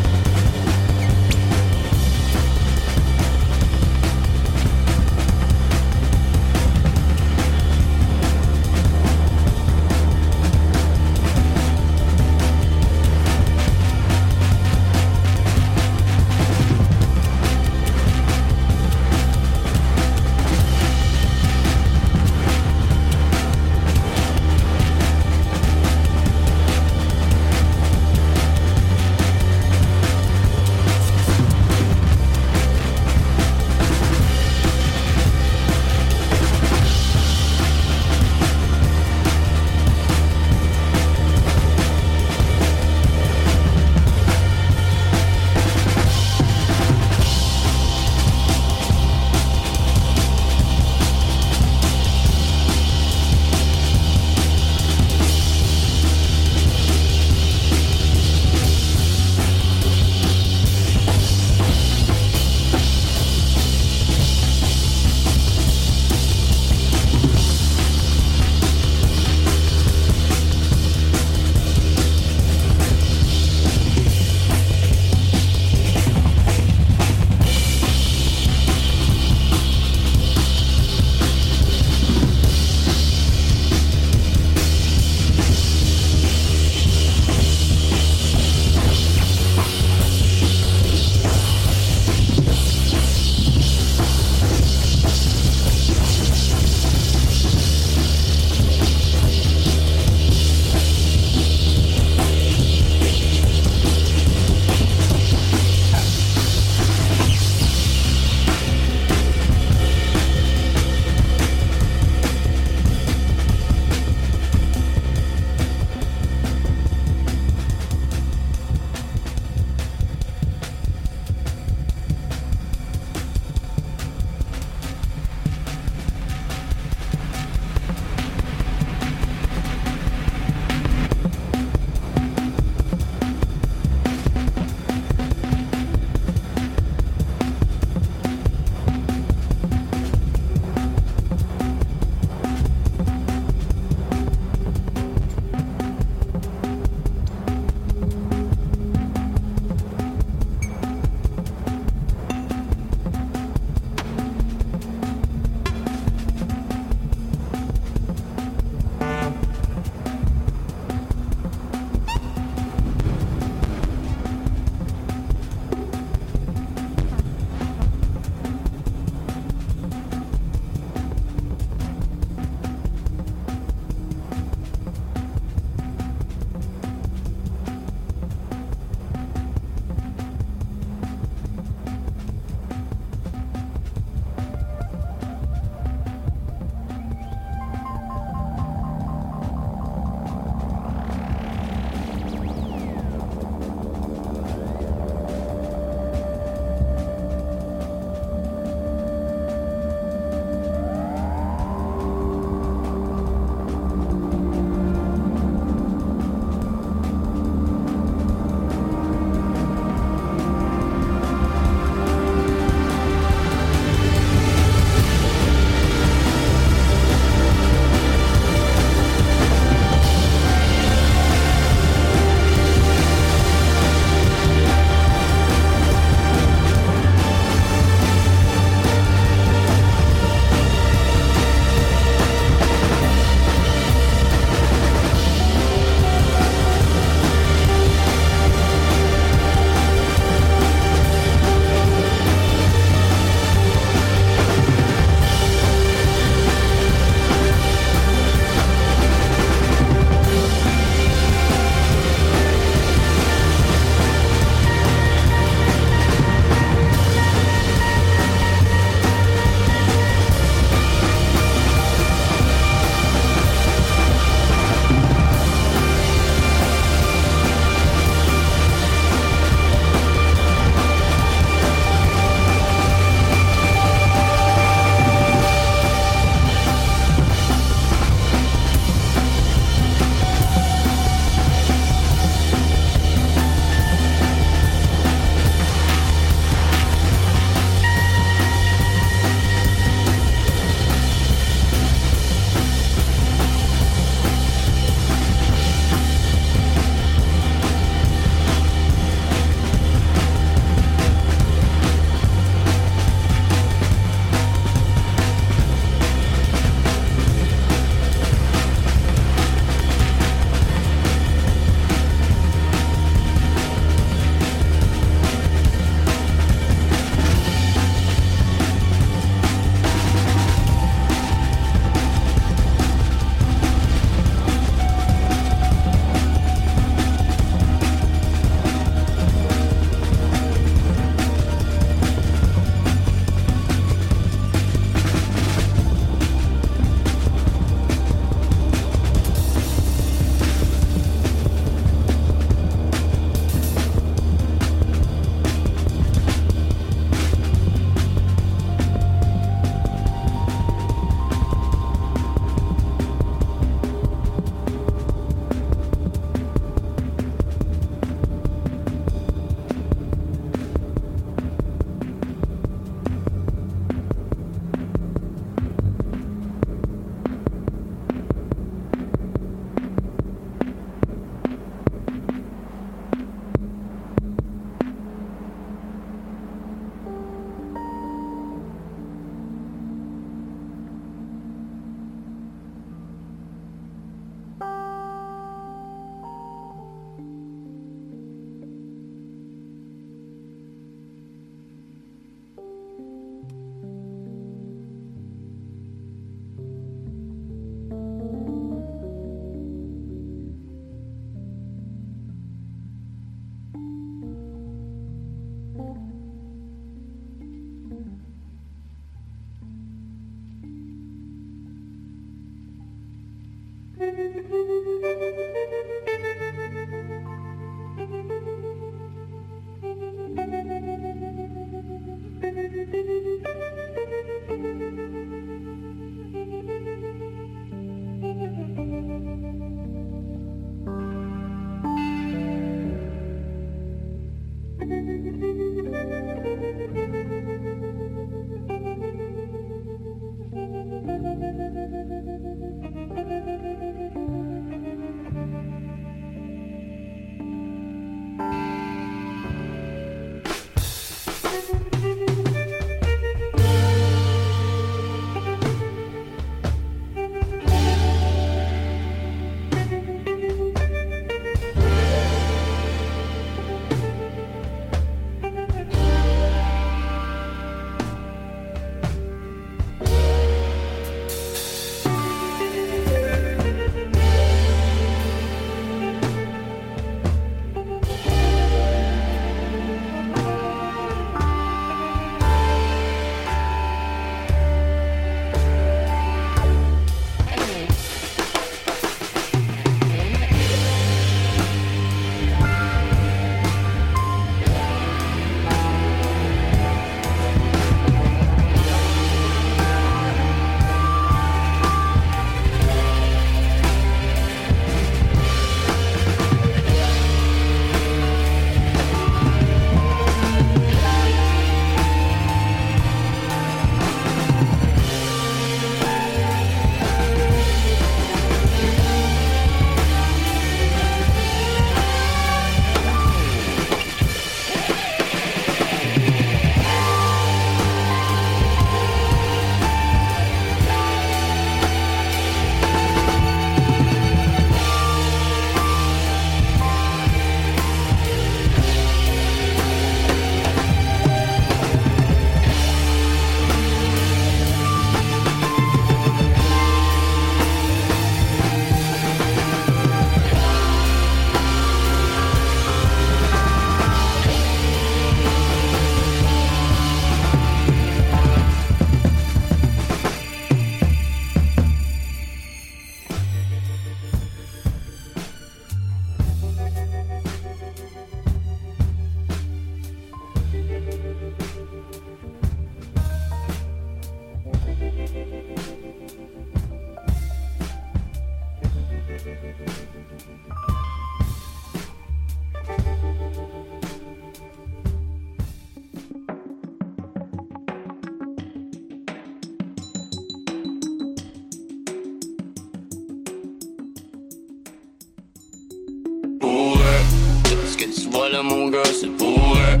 que 598.06 598.20
tu 598.20 598.28
vois 598.30 598.48
là, 598.48 598.62
mon 598.62 598.88
gars, 598.88 599.02
c'est 599.04 599.30
pour 599.36 599.76
eux. 599.76 600.00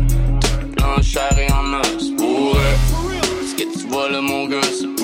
En 0.82 1.02
chair 1.02 1.36
et 1.38 1.50
en 1.52 1.80
os, 1.80 2.10
pour 2.16 2.56
eux. 2.56 2.76
Ce 3.46 3.54
que 3.54 3.78
tu 3.78 3.86
vois 3.88 4.10
là, 4.10 4.20
mon 4.20 4.46
gars, 4.46 4.60
c'est 4.62 4.95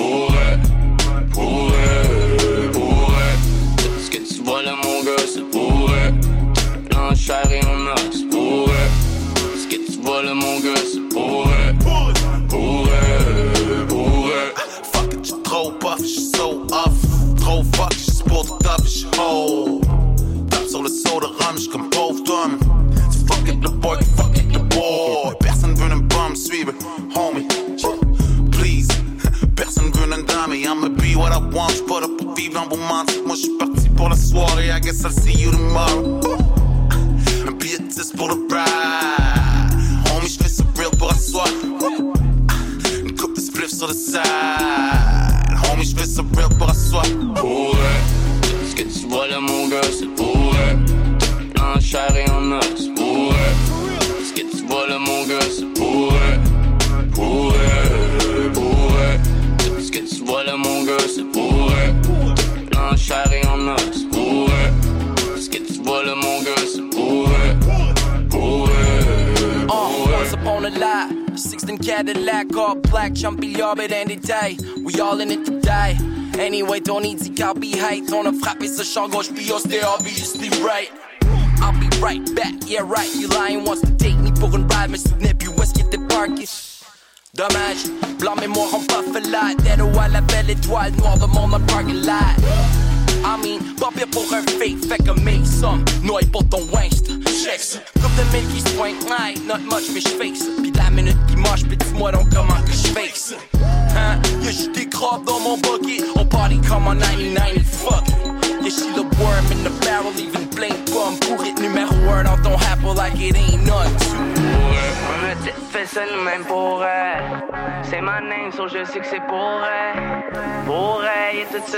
Changos, 78.93 79.27
píos 79.27 79.63
de 79.63 79.83
op 79.87 80.02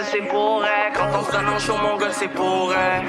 c'est 0.03 0.27
pour 0.27 0.63
elle. 0.63 0.93
Quand 0.93 1.19
on 1.19 1.25
se 1.25 1.31
donne 1.31 1.47
en 1.47 1.59
show, 1.59 1.75
mon 1.81 1.97
gars, 1.97 2.11
c'est 2.11 2.27
pour 2.27 2.73
elle. 2.73 3.05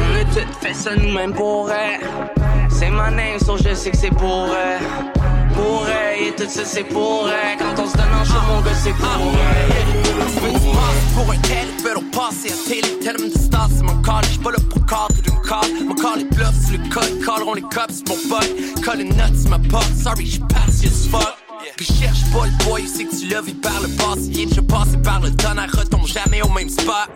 On 0.00 0.20
a 0.20 0.24
tout 0.24 0.58
fait 0.60 0.74
ça 0.74 0.94
nous-mêmes 0.94 1.34
pour 1.34 1.70
elle. 1.70 2.00
C'est 2.70 2.90
ma 2.90 3.10
name, 3.10 3.38
so 3.38 3.56
je 3.56 3.74
sais 3.74 3.90
que 3.90 3.96
c'est 3.96 4.14
pour 4.14 4.48
elle. 4.48 4.82
Pour 5.54 5.86
elle, 5.86 6.28
et 6.28 6.32
tout 6.32 6.48
ça 6.48 6.64
c'est 6.64 6.84
pour 6.84 7.28
elle. 7.28 7.58
Quand 7.58 7.82
on 7.82 7.86
se 7.86 7.96
donne 7.96 8.14
en 8.20 8.24
show, 8.24 8.40
mon 8.48 8.60
gars, 8.60 8.74
c'est 8.74 8.92
pour 8.92 9.06
elle. 9.06 10.02
Tu 10.32 11.14
pour 11.14 11.32
un 11.32 11.38
tel, 11.38 11.68
pero 11.82 12.00
passé 12.12 12.50
à 12.50 12.68
télé, 12.68 12.98
tellement 12.98 13.28
de 13.28 13.38
stars, 13.38 13.68
c'est 13.76 13.82
mon 13.82 14.00
call. 14.02 14.24
J'suis 14.24 14.38
pas 14.38 14.50
là 14.50 14.58
pour 14.68 14.86
cadre 14.86 15.22
d'une 15.22 15.40
call. 15.42 15.86
Mon 15.86 15.94
call 15.94 16.20
est 16.22 16.34
bluff, 16.34 16.54
sur 16.66 16.78
le 16.78 16.88
code, 16.88 17.24
calleront 17.24 17.54
les 17.54 17.62
cops, 17.62 18.02
mon 18.08 18.16
bug. 18.28 18.82
Call 18.84 19.00
une 19.02 19.10
nuts, 19.10 19.48
ma 19.48 19.58
pop. 19.58 19.84
Sorry, 20.02 20.26
j'suis 20.26 20.40
pas 20.40 20.66
as 20.66 21.08
fuck 21.10 21.33
pas 22.34 22.46
le 22.46 22.64
boy, 22.64 22.84
c'est 22.86 23.04
que 23.04 23.16
tu 23.16 23.28
l'as 23.28 23.40
vu 23.40 23.54
par 23.54 23.80
le 23.80 23.88
passé. 23.88 24.28
Il 24.30 24.40
est 24.40 24.46
déjà 24.46 24.62
passé 24.62 24.96
par 24.98 25.20
le 25.20 25.30
tonnerre, 25.30 25.70
retombe 25.72 26.06
jamais 26.06 26.42
au 26.42 26.48
même 26.48 26.68
spot. 26.68 27.08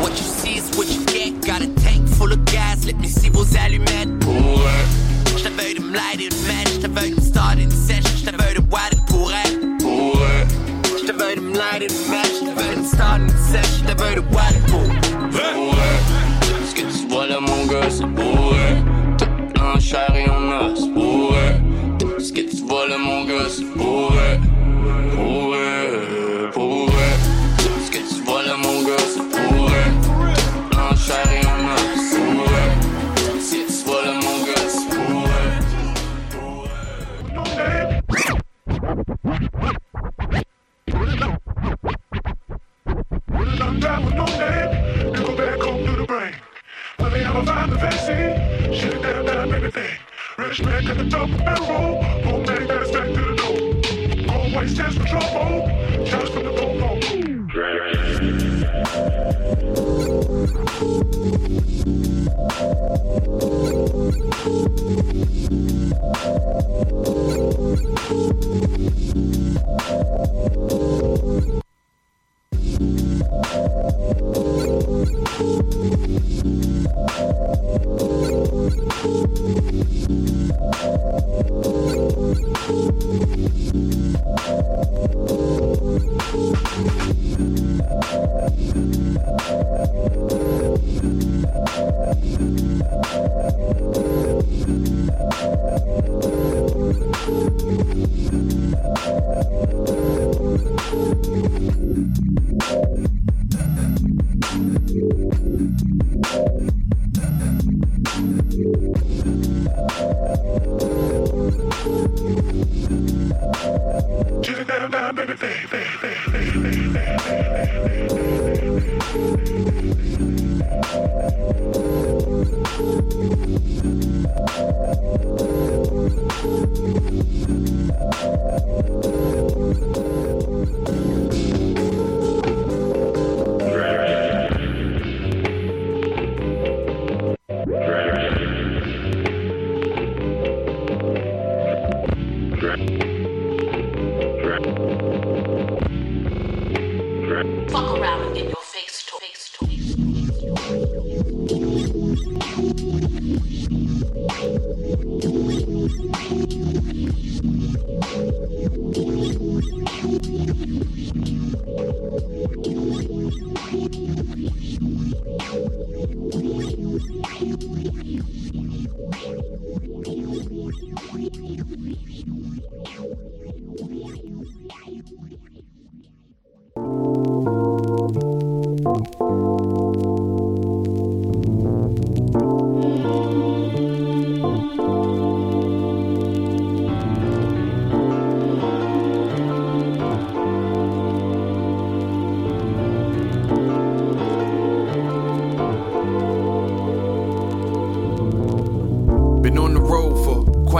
What 0.00 0.10
you 0.10 0.24
see 0.24 0.56
is 0.56 0.76
what 0.76 0.86
you 0.86 1.04
get. 1.06 1.46
Got 1.46 1.62
a 1.62 1.68
tank 1.80 2.08
full 2.08 2.32
of 2.32 2.44
gas, 2.46 2.86
let 2.86 2.98
me 2.98 3.06
see 3.06 3.28
vos 3.28 3.46
allumettes. 3.56 4.18
Pour 4.20 4.32
eux, 4.32 5.36
j't'avais 5.36 5.74
de 5.74 5.82
me 5.82 5.92
light 5.92 6.32
j't'avais 6.78 7.10
de 7.10 7.20
in 50.98 51.08
the 51.08 51.16
double 51.16 51.38
barrel. 51.38 52.00
Oh 52.24 52.40
man, 52.46 52.66
got 52.66 52.82
his 52.82 52.90
back 52.90 53.06
to 53.08 53.20
the 53.20 53.34
door. 53.36 53.56
Always 54.34 54.74
stands 54.74 54.96
for 54.96 55.06
trouble. 55.06 55.68
Just 56.04 56.32
from 56.32 56.44
the 56.44 56.50
go-go. 56.52 57.00
Thank 68.04 68.63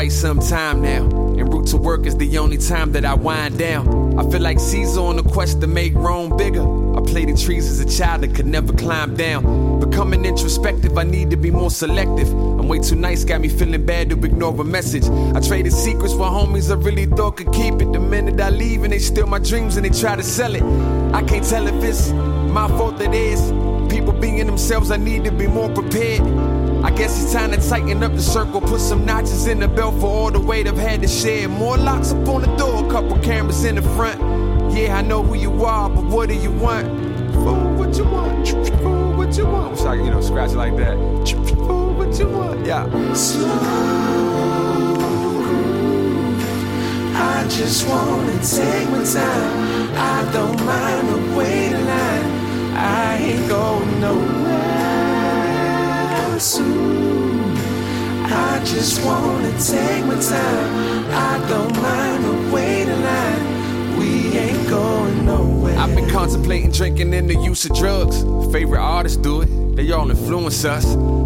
quite 0.05 0.13
some 0.13 0.39
time 0.39 0.83
now. 0.83 1.05
And 1.39 1.51
route 1.51 1.67
to 1.69 1.79
work 1.79 2.05
is 2.05 2.15
the 2.17 2.37
only 2.37 2.59
time 2.59 2.93
that 2.93 3.07
I 3.07 3.15
wind 3.15 3.59
down. 3.59 4.19
I 4.19 4.31
feel 4.31 4.43
like 4.43 4.61
Caesar 4.61 5.01
on 5.01 5.19
a 5.19 5.23
quest 5.23 5.63
to 5.63 5.67
make 5.67 5.95
Rome 5.95 6.37
bigger. 6.37 6.63
I 6.95 7.01
played 7.01 7.31
the 7.31 7.37
trees 7.37 7.71
as 7.71 7.81
a 7.81 7.99
child 7.99 8.21
that 8.23 8.35
could 8.35 8.47
never 8.47 8.75
climb 8.75 9.17
down. 9.17 9.81
Becoming 9.81 10.27
introspective, 10.27 10.99
I 10.99 11.05
need 11.05 11.31
to 11.31 11.39
be 11.39 11.51
more 11.51 11.71
selective. 11.71 12.29
I'm 12.31 12.69
way 12.69 12.81
too 12.81 12.97
nice, 12.97 13.25
got 13.25 13.41
me 13.41 13.49
feeling 13.49 13.87
bad 13.87 14.11
to 14.11 14.17
ignore 14.23 14.61
a 14.61 14.65
message. 14.65 15.05
I 15.35 15.41
traded 15.41 15.73
secrets 15.73 16.13
for 16.13 16.29
homies 16.29 16.71
I 16.71 16.75
really 16.75 17.07
thought 17.07 17.39
could 17.39 17.53
keep 17.53 17.81
it. 17.81 17.91
The 17.91 18.01
minute 18.01 18.39
I 18.39 18.51
leave 18.51 18.83
and 18.83 18.93
they 18.93 18.99
steal 18.99 19.27
my 19.27 19.39
dreams 19.39 19.79
and 19.79 19.87
they 19.87 19.99
try 19.99 20.17
to 20.17 20.23
sell 20.23 20.55
it. 20.55 20.63
I 21.15 21.23
can't 21.23 21.47
tell 21.49 21.67
if 21.67 21.83
it's 21.83 22.11
my 22.53 22.69
fault 22.69 23.01
it 23.01 23.15
is. 23.15 23.41
People 23.91 24.13
being 24.13 24.37
in 24.37 24.49
themselves, 24.49 24.91
I 24.91 24.99
need 24.99 25.25
to 25.25 25.33
be 25.33 25.47
more 25.47 25.71
prepared. 25.71 26.23
I 26.85 26.91
guess 26.91 27.23
it's 27.23 27.33
time 27.33 27.51
to 27.53 27.57
tighten 27.57 28.03
up 28.03 28.13
the 28.13 28.21
circle, 28.21 28.61
put 28.61 28.79
some 28.79 29.07
notches 29.07 29.47
in 29.47 29.59
the 29.59 29.69
belt 29.69 29.99
for 30.01 30.07
all 30.07 30.31
the 30.31 30.39
weight 30.39 30.69
I've 30.69 30.77
had 30.77 31.01
to 31.01 31.09
share. 31.09 31.49
More 31.49 31.79
locks 31.79 32.13
up 32.13 32.29
on 32.29 32.43
the 32.43 32.57
door, 32.57 32.85
a 32.85 32.91
couple 32.91 33.19
cameras 33.21 33.65
in 33.65 33.77
the 33.77 33.83
front. 33.97 34.21
Yeah, 34.71 34.99
I 34.99 35.01
know 35.01 35.23
who 35.23 35.35
you 35.35 35.65
are, 35.65 35.89
but 35.89 36.05
what 36.05 36.29
do 36.29 36.35
you 36.35 36.53
want? 36.53 36.87
Fool, 37.33 37.73
what 37.77 37.97
you 37.97 38.05
want? 38.05 38.49
Fool, 38.83 39.17
what 39.17 39.35
you 39.35 39.47
want? 39.47 39.71
Wish 39.71 39.81
I 39.81 39.97
could, 39.97 40.05
you 40.05 40.11
know, 40.11 40.21
scratch 40.21 40.51
it 40.51 40.57
like 40.57 40.77
that. 40.77 40.95
Fool, 41.57 41.95
what 41.95 42.19
you 42.19 42.29
want? 42.29 42.67
Yeah. 42.67 43.15
Slow 43.15 43.49
I 47.17 47.47
just 47.49 47.89
wanna 47.89 48.33
take 48.43 48.91
my 48.91 49.03
time. 49.05 49.91
I 49.97 50.31
don't 50.35 50.63
mind 50.67 51.09
the 51.09 51.39
waiting 51.39 51.87
line. 51.87 52.77
I 52.77 53.17
ain't 53.17 53.49
going 53.49 54.01
nowhere 54.01 54.44
I 58.35 58.65
just 58.65 59.05
wanna 59.05 59.53
take 59.61 60.05
my 60.07 60.19
time. 60.21 61.05
I 61.11 61.49
don't 61.49 61.75
mind 61.81 62.25
the 62.25 62.55
waiting 62.55 63.03
line. 63.03 63.99
We 63.99 64.37
ain't 64.37 64.69
going 64.69 65.27
nowhere. 65.27 65.79
I've 65.79 65.95
been 65.95 66.11
contemplating 66.11 66.73
drinking 66.73 67.15
and 67.15 67.31
the 67.31 67.37
use 67.37 67.65
of 67.65 67.75
drugs. 67.77 68.23
Favorite 68.53 68.81
artists 68.81 69.17
do 69.19 69.43
it, 69.43 69.77
they 69.77 69.91
all 69.93 70.11
influence 70.11 70.65
us. 70.65 70.85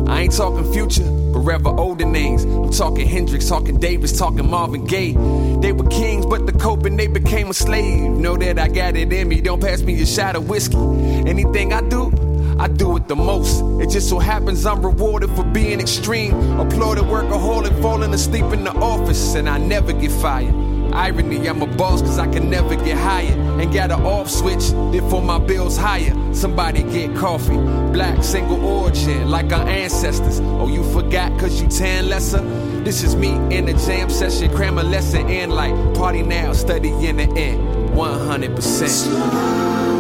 I 0.08 0.22
ain't 0.22 0.34
talking 0.34 0.70
future, 0.72 1.04
but 1.32 1.40
rather 1.40 1.70
older 1.70 2.04
names. 2.04 2.44
I'm 2.44 2.70
talking 2.70 3.06
Hendrix, 3.06 3.48
talking 3.48 3.78
Davis, 3.78 4.18
talking 4.18 4.48
Marvin 4.48 4.84
Gaye. 4.86 5.12
They 5.60 5.72
were 5.72 5.86
kings, 5.88 6.26
but 6.26 6.46
the 6.46 6.52
coping 6.52 6.96
they 6.96 7.06
became 7.06 7.48
a 7.50 7.54
slave. 7.54 8.10
Know 8.10 8.36
that 8.36 8.58
I 8.58 8.68
got 8.68 8.96
it 8.96 9.12
in 9.12 9.28
me, 9.28 9.40
don't 9.40 9.60
pass 9.60 9.82
me 9.82 10.00
a 10.02 10.06
shot 10.06 10.36
of 10.36 10.48
whiskey. 10.48 10.76
Anything 10.76 11.72
I 11.72 11.82
do, 11.88 12.10
I 12.58 12.66
do 12.66 12.96
it 12.96 13.06
the 13.06 13.14
most. 13.14 13.62
It 13.80 13.90
just 13.90 14.08
so 14.08 14.18
happens 14.18 14.66
I'm 14.66 14.84
rewarded 14.84 15.30
for 15.30 15.44
being 15.44 15.78
extreme. 15.80 16.34
Applauded 16.58 17.04
workaholic, 17.04 17.80
falling 17.80 18.12
asleep 18.12 18.46
in 18.46 18.64
the 18.64 18.72
office, 18.72 19.34
and 19.34 19.48
I 19.48 19.58
never 19.58 19.92
get 19.92 20.10
fired. 20.10 20.52
Irony, 20.92 21.48
I'm 21.48 21.62
a 21.62 21.66
boss 21.66 22.02
cause 22.02 22.18
I 22.18 22.26
can 22.26 22.50
never 22.50 22.74
get 22.74 22.96
hired. 22.96 23.38
And 23.60 23.72
got 23.72 23.92
an 23.92 24.04
off 24.04 24.28
switch, 24.28 24.70
therefore 24.90 25.22
my 25.22 25.38
bills 25.38 25.76
higher. 25.76 26.12
Somebody 26.34 26.82
get 26.82 27.14
coffee. 27.14 27.58
Black 27.92 28.24
single 28.24 28.64
origin, 28.64 29.30
like 29.30 29.52
our 29.52 29.68
ancestors. 29.68 30.40
Oh, 30.40 30.66
you 30.66 30.82
forgot 30.92 31.38
cause 31.38 31.60
you 31.60 31.68
tan 31.68 32.08
lesser? 32.08 32.40
This 32.82 33.04
is 33.04 33.14
me 33.14 33.36
in 33.56 33.68
a 33.68 33.74
jam 33.74 34.10
session, 34.10 34.52
cram 34.54 34.78
a 34.78 34.82
lesson 34.82 35.28
in 35.28 35.50
like 35.50 35.74
party 35.94 36.22
now, 36.22 36.52
study 36.54 36.90
in 37.06 37.18
the 37.18 37.28
end. 37.38 37.60
100%. 37.94 39.97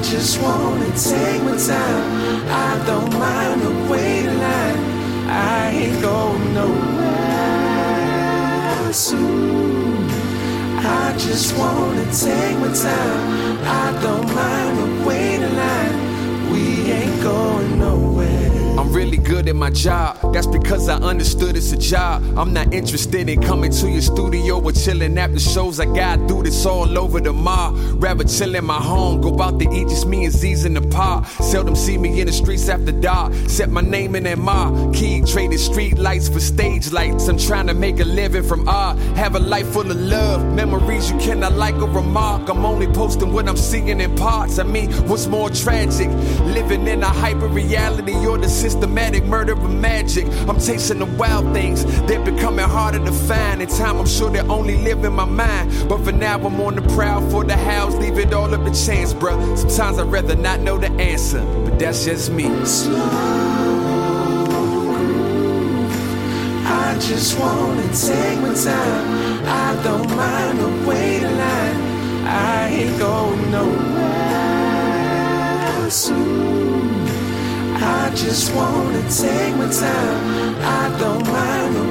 I 0.00 0.02
just 0.02 0.40
wanna 0.40 0.88
take 0.96 1.42
my 1.42 1.58
time. 1.58 2.48
I 2.48 2.82
don't 2.86 3.12
mind 3.18 3.60
the 3.60 3.70
waiting 3.92 4.38
line. 4.38 4.78
I 5.28 5.72
ain't 5.72 6.00
going 6.00 6.54
nowhere 6.54 7.02
soon. 8.94 10.08
I 10.78 11.14
just 11.18 11.54
wanna 11.58 12.06
take 12.06 12.56
my 12.60 12.72
time. 12.72 13.58
I 13.62 13.92
don't 14.00 14.34
mind 14.34 14.78
the 14.78 14.86
waiting 15.06 15.54
line. 15.54 16.50
We 16.50 16.90
ain't 16.90 17.22
going. 17.22 17.79
Really 18.90 19.18
good 19.18 19.48
at 19.48 19.54
my 19.54 19.70
job. 19.70 20.18
That's 20.32 20.48
because 20.48 20.88
I 20.88 20.96
understood 20.96 21.56
it's 21.56 21.70
a 21.70 21.76
job. 21.76 22.24
I'm 22.36 22.52
not 22.52 22.74
interested 22.74 23.28
in 23.28 23.40
coming 23.40 23.70
to 23.70 23.88
your 23.88 24.02
studio 24.02 24.60
or 24.60 24.72
chilling 24.72 25.16
after 25.16 25.38
shows. 25.38 25.78
I 25.78 25.84
gotta 25.84 26.26
do 26.26 26.42
this 26.42 26.66
all 26.66 26.98
over 26.98 27.20
the 27.20 27.32
mall. 27.32 27.72
Rather 27.98 28.24
chill 28.24 28.56
in 28.56 28.64
my 28.64 28.82
home, 28.82 29.20
go 29.20 29.40
out 29.40 29.60
to 29.60 29.70
eat 29.70 29.88
just 29.88 30.06
me 30.06 30.24
and 30.24 30.34
Z's 30.34 30.64
in 30.64 30.74
the 30.74 30.80
park. 30.80 31.26
Seldom 31.26 31.76
see 31.76 31.98
me 31.98 32.20
in 32.20 32.26
the 32.26 32.32
streets 32.32 32.68
after 32.68 32.90
dark. 32.90 33.32
Set 33.46 33.70
my 33.70 33.80
name 33.80 34.16
in 34.16 34.24
that 34.24 34.38
marquee. 34.38 35.22
Traded 35.22 35.60
street 35.60 35.96
lights 35.96 36.28
for 36.28 36.40
stage 36.40 36.90
lights. 36.90 37.28
I'm 37.28 37.38
trying 37.38 37.68
to 37.68 37.74
make 37.74 38.00
a 38.00 38.04
living 38.04 38.42
from 38.42 38.68
art. 38.68 38.98
Have 39.16 39.36
a 39.36 39.40
life 39.40 39.68
full 39.68 39.88
of 39.88 39.96
love, 39.96 40.44
memories 40.52 41.12
you 41.12 41.18
cannot 41.18 41.52
like 41.52 41.76
or 41.76 41.88
remark. 41.88 42.48
I'm 42.48 42.64
only 42.64 42.88
posting 42.88 43.32
what 43.32 43.48
I'm 43.48 43.56
seeing 43.56 44.00
in 44.00 44.16
parts. 44.16 44.58
I 44.58 44.64
mean, 44.64 44.90
what's 45.08 45.28
more 45.28 45.48
tragic? 45.48 46.08
Living 46.56 46.88
in 46.88 47.04
a 47.04 47.08
hyper 47.08 47.46
reality 47.46 48.14
or 48.26 48.36
the 48.36 48.48
systematic 48.80 49.24
murder 49.26 49.52
of 49.52 49.70
magic. 49.74 50.26
I'm 50.48 50.58
tasting 50.58 51.00
the 51.00 51.04
wild 51.04 51.52
things, 51.52 51.84
they're 52.06 52.24
becoming 52.24 52.66
harder 52.66 52.98
to 52.98 53.12
find. 53.12 53.60
In 53.60 53.68
time, 53.68 53.98
I'm 53.98 54.06
sure 54.06 54.30
they 54.30 54.40
only 54.40 54.78
live 54.78 55.04
in 55.04 55.12
my 55.12 55.26
mind. 55.26 55.70
But 55.86 56.02
for 56.02 56.12
now, 56.12 56.38
I'm 56.38 56.58
on 56.62 56.76
the 56.76 56.82
prowl 56.94 57.20
for 57.30 57.44
the 57.44 57.58
house, 57.58 57.94
leave 57.96 58.16
it 58.16 58.32
all 58.32 58.54
up 58.54 58.64
to 58.64 58.72
chance, 58.86 59.12
bruh. 59.12 59.58
Sometimes 59.58 59.98
I'd 59.98 60.10
rather 60.10 60.34
not 60.34 60.60
know 60.60 60.78
the 60.78 60.90
answer, 60.92 61.44
but 61.64 61.78
that's 61.78 62.06
just 62.06 62.32
me. 62.32 62.44
Slow, 62.64 62.96
I 66.64 66.96
just 67.00 67.38
wanna 67.38 67.86
take 67.88 68.40
my 68.40 68.54
time. 68.54 69.44
I 69.46 69.78
don't 69.84 70.08
mind 70.16 70.58
the 70.58 70.68
waiting 70.88 71.36
line. 71.36 71.76
I 72.26 72.68
ain't 72.68 72.98
going 72.98 73.50
nowhere 73.50 73.90
soon. 75.90 76.59
I 77.82 78.10
just 78.14 78.54
wanna 78.54 79.02
take 79.10 79.56
my 79.56 79.70
time. 79.70 80.56
I 80.60 80.98
don't 80.98 81.26
mind. 81.26 81.89